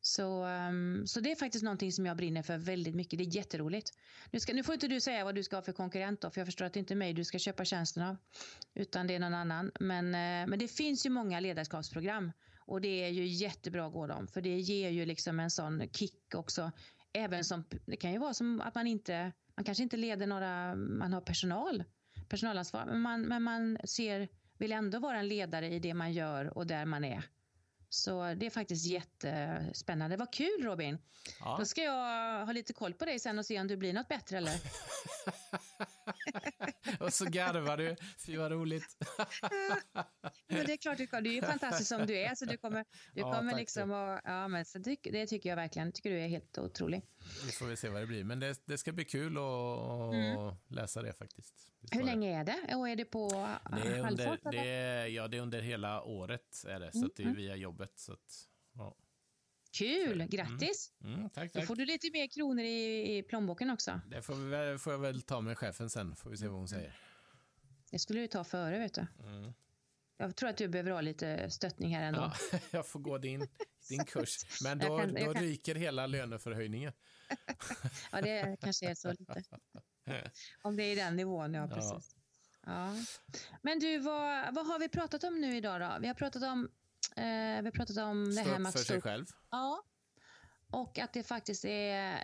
Så, 0.00 0.44
ehm, 0.44 1.06
så 1.06 1.20
det 1.20 1.30
är 1.30 1.36
faktiskt 1.36 1.64
någonting 1.64 1.92
som 1.92 2.06
jag 2.06 2.16
brinner 2.16 2.42
för 2.42 2.58
väldigt 2.58 2.94
mycket. 2.94 3.18
Det 3.18 3.24
är 3.24 3.36
jätteroligt. 3.36 3.92
Nu, 4.30 4.40
ska, 4.40 4.52
nu 4.52 4.62
får 4.62 4.74
inte 4.74 4.88
du 4.88 5.00
säga 5.00 5.24
vad 5.24 5.34
du 5.34 5.42
ska 5.42 5.56
ha 5.56 5.62
för 5.62 5.72
konkurrent 5.72 6.20
då, 6.20 6.30
för 6.30 6.40
jag 6.40 6.48
förstår 6.48 6.64
att 6.64 6.72
det 6.72 6.80
inte 6.80 6.94
är 6.94 6.96
mig 6.96 7.12
du 7.12 7.24
ska 7.24 7.38
köpa 7.38 7.64
tjänsten 7.64 8.02
av, 8.02 8.16
utan 8.74 9.06
det 9.06 9.14
är 9.14 9.18
någon 9.18 9.34
annan. 9.34 9.70
Men, 9.80 10.06
eh, 10.06 10.46
men 10.50 10.58
det 10.58 10.68
finns 10.68 11.06
ju 11.06 11.10
många 11.10 11.40
ledarskapsprogram 11.40 12.32
och 12.66 12.80
det 12.80 13.04
är 13.04 13.08
ju 13.08 13.26
jättebra 13.26 13.86
att 13.86 13.92
gå 13.92 14.06
dem, 14.06 14.26
för 14.26 14.40
det 14.40 14.58
ger 14.58 14.90
ju 14.90 15.06
liksom 15.06 15.40
en 15.40 15.50
sån 15.50 15.88
kick 15.92 16.34
också 16.34 16.72
även 17.12 17.44
som, 17.44 17.64
det 17.86 17.96
kan 17.96 18.12
ju 18.12 18.18
vara 18.18 18.34
som 18.34 18.60
att 18.60 18.74
man 18.74 18.86
inte, 18.86 19.32
man 19.58 19.64
kanske 19.64 19.82
inte 19.82 19.96
leder 19.96 20.26
några, 20.26 20.74
man 20.74 21.12
har 21.12 21.20
personal, 21.20 21.84
personalansvar, 22.28 22.86
men 22.86 23.00
man, 23.00 23.22
men 23.22 23.42
man 23.42 23.78
ser, 23.84 24.28
vill 24.58 24.72
ändå 24.72 24.98
vara 24.98 25.18
en 25.18 25.28
ledare 25.28 25.68
i 25.68 25.78
det 25.78 25.94
man 25.94 26.12
gör 26.12 26.58
och 26.58 26.66
där 26.66 26.84
man 26.84 27.04
är. 27.04 27.22
Så 27.88 28.34
det 28.34 28.46
är 28.46 28.50
faktiskt 28.50 28.86
jättespännande. 28.86 30.16
Vad 30.16 30.32
kul 30.32 30.62
Robin! 30.62 30.98
Ja. 31.40 31.56
Då 31.58 31.64
ska 31.64 31.82
jag 31.82 32.46
ha 32.46 32.52
lite 32.52 32.72
koll 32.72 32.94
på 32.94 33.04
dig 33.04 33.18
sen 33.18 33.38
och 33.38 33.46
se 33.46 33.60
om 33.60 33.68
du 33.68 33.76
blir 33.76 33.92
något 33.92 34.08
bättre 34.08 34.36
eller? 34.36 34.60
och 37.00 37.12
så 37.12 37.24
garvar 37.24 37.76
du. 37.76 37.96
Fy 38.26 38.36
vad 38.36 38.52
roligt. 38.52 38.96
men 40.48 40.66
det 40.66 40.72
är 40.72 40.76
klart 40.76 40.98
du 40.98 41.06
kommer. 41.06 41.22
Du 41.22 41.30
är 41.30 41.34
ju 41.34 41.42
fantastisk 41.42 41.88
som 41.88 42.06
du 42.06 42.18
är. 42.18 42.34
Så 42.34 42.44
du 42.44 42.56
kommer, 42.56 42.84
du 43.14 43.20
ja, 43.20 43.32
kommer 43.32 43.56
liksom 43.56 43.90
och, 43.90 44.20
ja, 44.24 44.48
men 44.48 44.64
så 44.64 44.78
det, 44.78 44.96
det 45.02 45.26
tycker 45.26 45.48
jag 45.48 45.56
verkligen. 45.56 45.92
Tycker 45.92 46.10
du 46.10 46.20
är 46.20 46.28
helt 46.28 46.58
otrolig. 46.58 47.02
Vi 47.46 47.52
får 47.52 47.66
väl 47.66 47.76
se 47.76 47.88
vad 47.88 48.02
det 48.02 48.06
blir. 48.06 48.24
Men 48.24 48.40
det, 48.40 48.66
det 48.66 48.78
ska 48.78 48.92
bli 48.92 49.04
kul 49.04 49.36
att 49.36 50.14
mm. 50.14 50.54
läsa 50.68 51.02
det 51.02 51.12
faktiskt. 51.12 51.54
Hur 51.90 52.02
länge 52.02 52.40
är 52.40 52.44
det? 52.44 52.76
Och 52.76 52.88
är 52.88 52.96
det 52.96 53.04
på 53.04 53.28
det 53.70 53.88
är 53.88 54.10
under, 54.10 54.50
det 54.50 54.68
är, 54.68 55.06
Ja, 55.06 55.28
det 55.28 55.36
är 55.36 55.40
under 55.40 55.60
hela 55.60 56.02
året 56.02 56.64
är 56.68 56.80
det. 56.80 56.92
Så 56.92 56.98
mm. 56.98 57.10
det 57.16 57.22
är 57.22 57.26
mm. 57.26 57.36
via 57.36 57.56
jobbet. 57.56 57.92
Så 57.94 58.12
att, 58.12 58.48
ja. 58.74 58.96
Kul, 59.72 60.26
grattis! 60.26 60.92
Mm. 61.00 61.14
Mm, 61.14 61.30
tack, 61.30 61.52
tack. 61.52 61.62
Då 61.62 61.66
får 61.66 61.76
du 61.76 61.84
lite 61.84 62.10
mer 62.12 62.26
kronor 62.26 62.64
i, 62.64 63.18
i 63.18 63.22
plånboken 63.22 63.70
också. 63.70 64.00
Det 64.10 64.22
får, 64.22 64.34
vi, 64.72 64.78
får 64.78 64.92
jag 64.92 65.00
väl 65.00 65.22
ta 65.22 65.40
med 65.40 65.58
chefen 65.58 65.90
sen, 65.90 66.16
får 66.16 66.30
vi 66.30 66.36
se 66.36 66.48
vad 66.48 66.58
hon 66.58 66.68
säger. 66.68 67.00
Det 67.90 67.98
skulle 67.98 68.20
du 68.20 68.26
ta 68.26 68.44
före, 68.44 68.78
vet 68.78 68.94
du. 68.94 69.06
Mm. 69.22 69.52
Jag 70.16 70.36
tror 70.36 70.48
att 70.48 70.56
du 70.56 70.68
behöver 70.68 70.90
ha 70.90 71.00
lite 71.00 71.50
stöttning 71.50 71.96
här 71.96 72.02
ändå. 72.02 72.32
Ja, 72.52 72.58
jag 72.70 72.86
får 72.86 73.00
gå 73.00 73.18
din, 73.18 73.48
din 73.88 74.04
kurs. 74.04 74.38
Men 74.62 74.78
då, 74.78 74.98
kan, 74.98 75.14
då 75.14 75.32
kan... 75.32 75.42
ryker 75.42 75.74
hela 75.74 76.06
löneförhöjningen. 76.06 76.92
ja, 78.12 78.20
det 78.20 78.56
kanske 78.60 78.90
är 78.90 78.94
så 78.94 79.12
lite. 79.12 79.42
Om 80.62 80.76
det 80.76 80.82
är 80.82 80.92
i 80.92 80.94
den 80.94 81.16
nivån, 81.16 81.54
ja 81.54 81.68
precis. 81.68 82.16
Ja. 82.66 82.94
Men 83.62 83.78
du, 83.78 83.98
vad, 83.98 84.54
vad 84.54 84.66
har 84.66 84.78
vi 84.78 84.88
pratat 84.88 85.24
om 85.24 85.40
nu 85.40 85.56
idag 85.56 85.80
då? 85.80 85.96
Vi 86.00 86.06
har 86.06 86.14
pratat 86.14 86.42
om 86.42 86.68
Eh, 87.16 87.62
vi 87.62 87.64
har 87.64 87.70
pratat 87.70 87.96
om 87.96 88.34
det 88.34 88.40
här 88.40 88.58
med 88.58 88.68
att... 88.68 88.78
för 88.78 88.84
sig 88.84 89.00
själv. 89.00 89.26
Ja. 89.50 89.84
Och 90.70 90.98
att 90.98 91.12
det 91.12 91.22
faktiskt 91.22 91.64
är, 91.64 92.22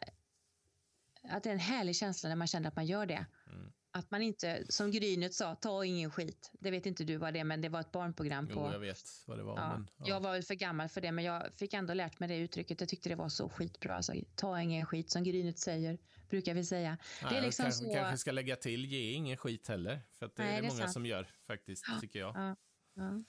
att 1.22 1.42
det 1.42 1.48
är 1.48 1.53
en 1.53 1.59
härlig 1.59 1.96
känsla 1.96 2.29
när 2.29 2.37
man 2.37 2.46
känner 2.46 2.68
att 2.68 2.77
man 2.77 2.87
gör 2.87 3.07
det. 3.07 3.27
Mm. 3.46 3.72
Att 3.96 4.11
man 4.11 4.22
inte, 4.22 4.64
som 4.68 4.90
Grynet 4.90 5.35
sa, 5.35 5.54
ta 5.54 5.85
ingen 5.85 6.11
skit. 6.11 6.50
Det 6.52 6.70
vet 6.70 6.87
inte 6.87 7.04
du 7.04 7.16
vad 7.16 7.35
det 7.35 7.40
är, 7.40 7.44
men 7.44 7.61
det 7.61 7.68
var 7.68 7.80
ett 7.80 7.92
barnprogram 7.92 8.48
på... 8.48 8.52
Jo, 8.54 8.72
jag 8.72 8.78
vet 8.78 9.22
vad 9.26 9.38
det 9.38 9.42
var. 9.42 9.57
Ja, 9.57 9.68
men, 9.68 9.88
ja. 9.96 10.04
Jag 10.09 10.20
var 10.20 10.33
väl 10.33 10.42
för 10.42 10.54
gammal 10.54 10.88
för 10.88 11.00
det, 11.00 11.12
men 11.12 11.24
jag 11.24 11.54
fick 11.54 11.74
ändå 11.74 11.94
lärt 11.94 12.20
mig 12.20 12.28
det 12.28 12.37
uttrycket. 12.37 12.80
Jag 12.80 12.88
tyckte 12.88 13.09
det 13.09 13.14
var 13.14 13.28
så 13.28 13.48
skitbra. 13.48 13.96
Alltså, 13.96 14.12
ta 14.35 14.61
ingen 14.61 14.87
skit, 14.87 15.11
som 15.11 15.24
Grynet 15.24 15.59
säger, 15.59 15.98
brukar 16.30 16.54
vi 16.54 16.64
säga. 16.64 16.98
Nej, 17.22 17.33
det 17.33 17.38
är 17.38 17.42
liksom 17.42 17.62
kanske, 17.62 17.85
så... 17.85 17.94
kanske 17.94 18.18
ska 18.18 18.33
lägga 18.33 18.57
till, 18.57 18.85
ge 18.85 19.12
ingen 19.12 19.37
skit 19.37 19.68
heller. 19.68 20.00
För 20.18 20.26
det 20.26 20.33
Nej, 20.37 20.57
är 20.59 20.62
det, 20.62 20.68
många 20.68 20.80
sant. 20.80 20.92
som 20.92 21.07
gör, 21.07 21.28
faktiskt, 21.46 21.85
ja, 21.88 22.00
tycker 22.00 22.18
jag. 22.18 22.57
Ja, 22.94 23.22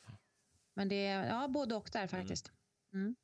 men 0.74 0.90
det 0.90 1.06
är 1.06 1.28
ja, 1.28 1.48
både 1.48 1.76
och 1.76 1.90
där 1.94 2.00
mm. 2.00 2.10
faktiskt. 2.10 2.52
Mm. 2.94 3.16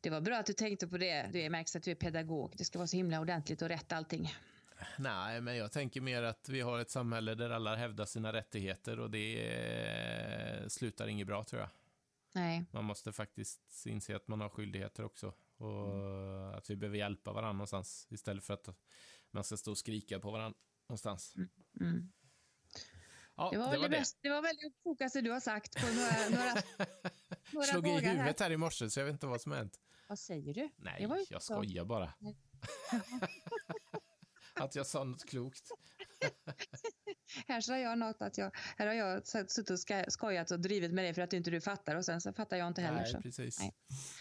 Det 0.00 0.10
var 0.10 0.20
bra 0.20 0.36
att 0.36 0.46
du 0.46 0.52
tänkte 0.52 0.88
på 0.88 0.98
det. 0.98 1.30
Det 1.32 1.50
märks 1.50 1.76
att 1.76 1.82
du 1.82 1.90
är 1.90 1.94
pedagog. 1.94 2.54
Det 2.56 2.64
ska 2.64 2.78
vara 2.78 2.86
så 2.86 2.96
himla 2.96 3.20
ordentligt 3.20 3.62
och 3.62 3.68
rätt 3.68 3.92
allting. 3.92 4.34
Nej, 4.98 5.40
men 5.40 5.56
jag 5.56 5.72
tänker 5.72 6.00
mer 6.00 6.22
att 6.22 6.48
vi 6.48 6.60
har 6.60 6.78
ett 6.78 6.90
samhälle 6.90 7.34
där 7.34 7.50
alla 7.50 7.76
hävdar 7.76 8.04
sina 8.04 8.32
rättigheter 8.32 9.00
och 9.00 9.10
det 9.10 10.72
slutar 10.72 11.08
inget 11.08 11.26
bra 11.26 11.44
tror 11.44 11.60
jag. 11.60 11.70
Nej. 12.34 12.64
Man 12.72 12.84
måste 12.84 13.12
faktiskt 13.12 13.86
inse 13.86 14.16
att 14.16 14.28
man 14.28 14.40
har 14.40 14.48
skyldigheter 14.48 15.04
också 15.04 15.34
och 15.56 15.94
mm. 15.94 16.54
att 16.54 16.70
vi 16.70 16.76
behöver 16.76 16.98
hjälpa 16.98 17.32
varandra 17.32 17.52
någonstans 17.52 18.06
istället 18.10 18.44
för 18.44 18.54
att 18.54 18.68
man 19.30 19.44
ska 19.44 19.56
stå 19.56 19.70
och 19.70 19.78
skrika 19.78 20.20
på 20.20 20.30
varandra 20.30 20.58
någonstans. 20.88 21.36
Mm. 21.36 21.48
Mm. 21.80 22.12
Ja, 23.36 23.50
det 23.52 23.58
var, 23.58 23.72
det, 23.72 23.78
var 23.78 23.88
det. 23.88 24.04
Det 24.20 24.28
var 24.28 24.42
väl 24.42 24.56
det 24.56 24.70
klokaste 24.82 25.20
du 25.20 25.30
har 25.30 25.40
sagt 25.40 25.74
på 25.80 25.86
några, 25.86 26.28
några, 26.30 26.62
några 27.52 27.66
Slog 27.66 27.86
i 27.86 27.90
huvudet 27.90 28.40
här. 28.40 28.46
här 28.46 28.50
i 28.50 28.56
morse, 28.56 28.90
så 28.90 29.00
jag 29.00 29.04
vet 29.04 29.12
inte 29.12 29.26
vad 29.26 29.40
som 29.40 29.52
har 29.52 29.58
hänt. 29.58 29.80
Vad 30.08 30.18
säger 30.18 30.54
du? 30.54 30.70
Nej, 30.76 31.02
jag, 31.02 31.26
jag 31.30 31.42
skojar 31.42 31.84
bara. 31.84 32.12
att 34.60 34.74
jag 34.74 34.86
sa 34.86 35.04
något 35.04 35.24
klokt. 35.24 35.70
här 37.48 37.60
sa 37.60 37.78
jag 37.78 37.98
något 37.98 38.22
att 38.22 38.38
jag, 38.38 38.50
här 38.76 38.86
har 38.86 38.94
jag 38.94 39.26
suttit 39.26 39.70
och 39.70 39.78
skojat 40.08 40.50
och 40.50 40.60
drivit 40.60 40.92
med 40.92 41.04
dig 41.04 41.14
för 41.14 41.22
att 41.22 41.32
inte 41.32 41.50
du 41.50 41.60
fattar 41.60 41.96
och 41.96 42.04
sen 42.04 42.20
så 42.20 42.32
fattar 42.32 42.56
jag 42.56 42.68
inte 42.68 42.80
heller. 42.80 43.00
Nej, 43.00 43.12
så. 43.12 43.20
precis. 43.20 43.58
Nej. 43.58 43.74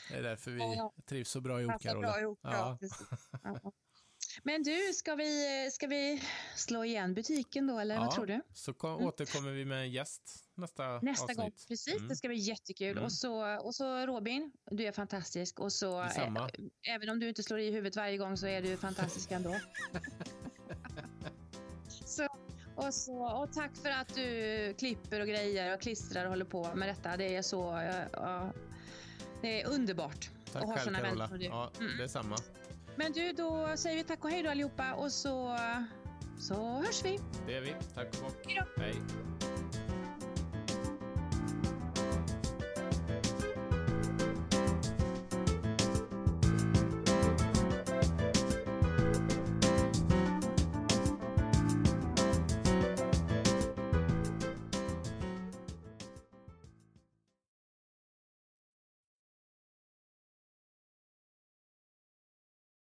Det 0.09 0.17
är 0.17 0.23
därför 0.23 0.51
vi 0.51 0.59
ja, 0.59 0.93
trivs 1.05 1.29
så 1.29 1.41
bra 1.41 1.61
ihop, 1.61 1.81
Carola. 1.81 2.07
Bra 2.07 2.21
ihop, 2.21 2.39
ja. 2.43 2.77
ja 3.43 3.71
men 4.43 4.63
du, 4.63 4.93
ska 4.93 5.15
vi, 5.15 5.69
ska 5.71 5.87
vi 5.87 6.23
slå 6.55 6.83
igen 6.83 7.13
butiken 7.13 7.67
då, 7.67 7.79
eller 7.79 7.97
vad 7.97 8.11
tror 8.11 8.25
du? 8.25 8.41
så 8.53 8.73
kom, 8.73 8.93
mm. 8.95 9.07
återkommer 9.07 9.51
vi 9.51 9.65
med 9.65 9.81
en 9.81 9.91
gäst 9.91 10.46
nästa 10.57 10.99
Nästa 10.99 11.23
avsnitt. 11.23 11.37
gång, 11.37 11.51
precis. 11.67 11.95
Mm. 11.95 12.07
Det 12.07 12.15
ska 12.15 12.27
bli 12.27 12.37
jättekul. 12.37 12.91
Mm. 12.91 13.03
Och, 13.03 13.11
så, 13.11 13.57
och 13.57 13.75
så 13.75 14.05
Robin, 14.05 14.51
du 14.71 14.85
är 14.85 14.91
fantastisk. 14.91 15.59
Och 15.59 15.73
så, 15.73 16.01
äh, 16.01 16.47
även 16.95 17.09
om 17.09 17.19
du 17.19 17.29
inte 17.29 17.43
slår 17.43 17.59
i 17.59 17.71
huvudet 17.71 17.95
varje 17.95 18.17
gång 18.17 18.37
så 18.37 18.47
är 18.47 18.61
du 18.61 18.77
fantastisk 18.77 19.31
ändå. 19.31 19.55
så, 22.05 22.27
och, 22.75 22.93
så, 22.93 23.41
och 23.41 23.53
tack 23.53 23.75
för 23.75 23.89
att 23.89 24.15
du 24.15 24.73
klipper 24.77 25.21
och 25.21 25.27
grejer 25.27 25.73
och 25.73 25.81
klistrar 25.81 26.25
och 26.25 26.29
håller 26.29 26.45
på 26.45 26.75
med 26.75 26.89
detta. 26.89 27.17
Det 27.17 27.35
är 27.35 27.41
så... 27.41 27.89
Ja, 28.13 28.53
det 29.41 29.61
är 29.61 29.67
underbart. 29.67 30.29
Tack 30.53 30.63
att 30.63 30.69
ha 30.69 30.77
själv, 30.77 30.95
Carola. 30.95 31.29
Ja, 31.39 31.71
mm. 31.79 31.97
detsamma. 31.97 32.37
Men 32.95 33.11
du, 33.11 33.31
då 33.31 33.77
säger 33.77 33.95
vi 33.95 34.03
tack 34.03 34.23
och 34.23 34.29
hej 34.29 34.43
då 34.43 34.49
allihopa 34.49 34.93
och 34.93 35.11
så, 35.11 35.57
så 36.39 36.55
hörs 36.55 37.05
vi. 37.05 37.19
Det 37.45 37.51
gör 37.51 37.61
vi. 37.61 37.75
Tack 37.95 38.07
och 38.07 38.23
bock. 38.23 38.55
Hej. 38.77 38.95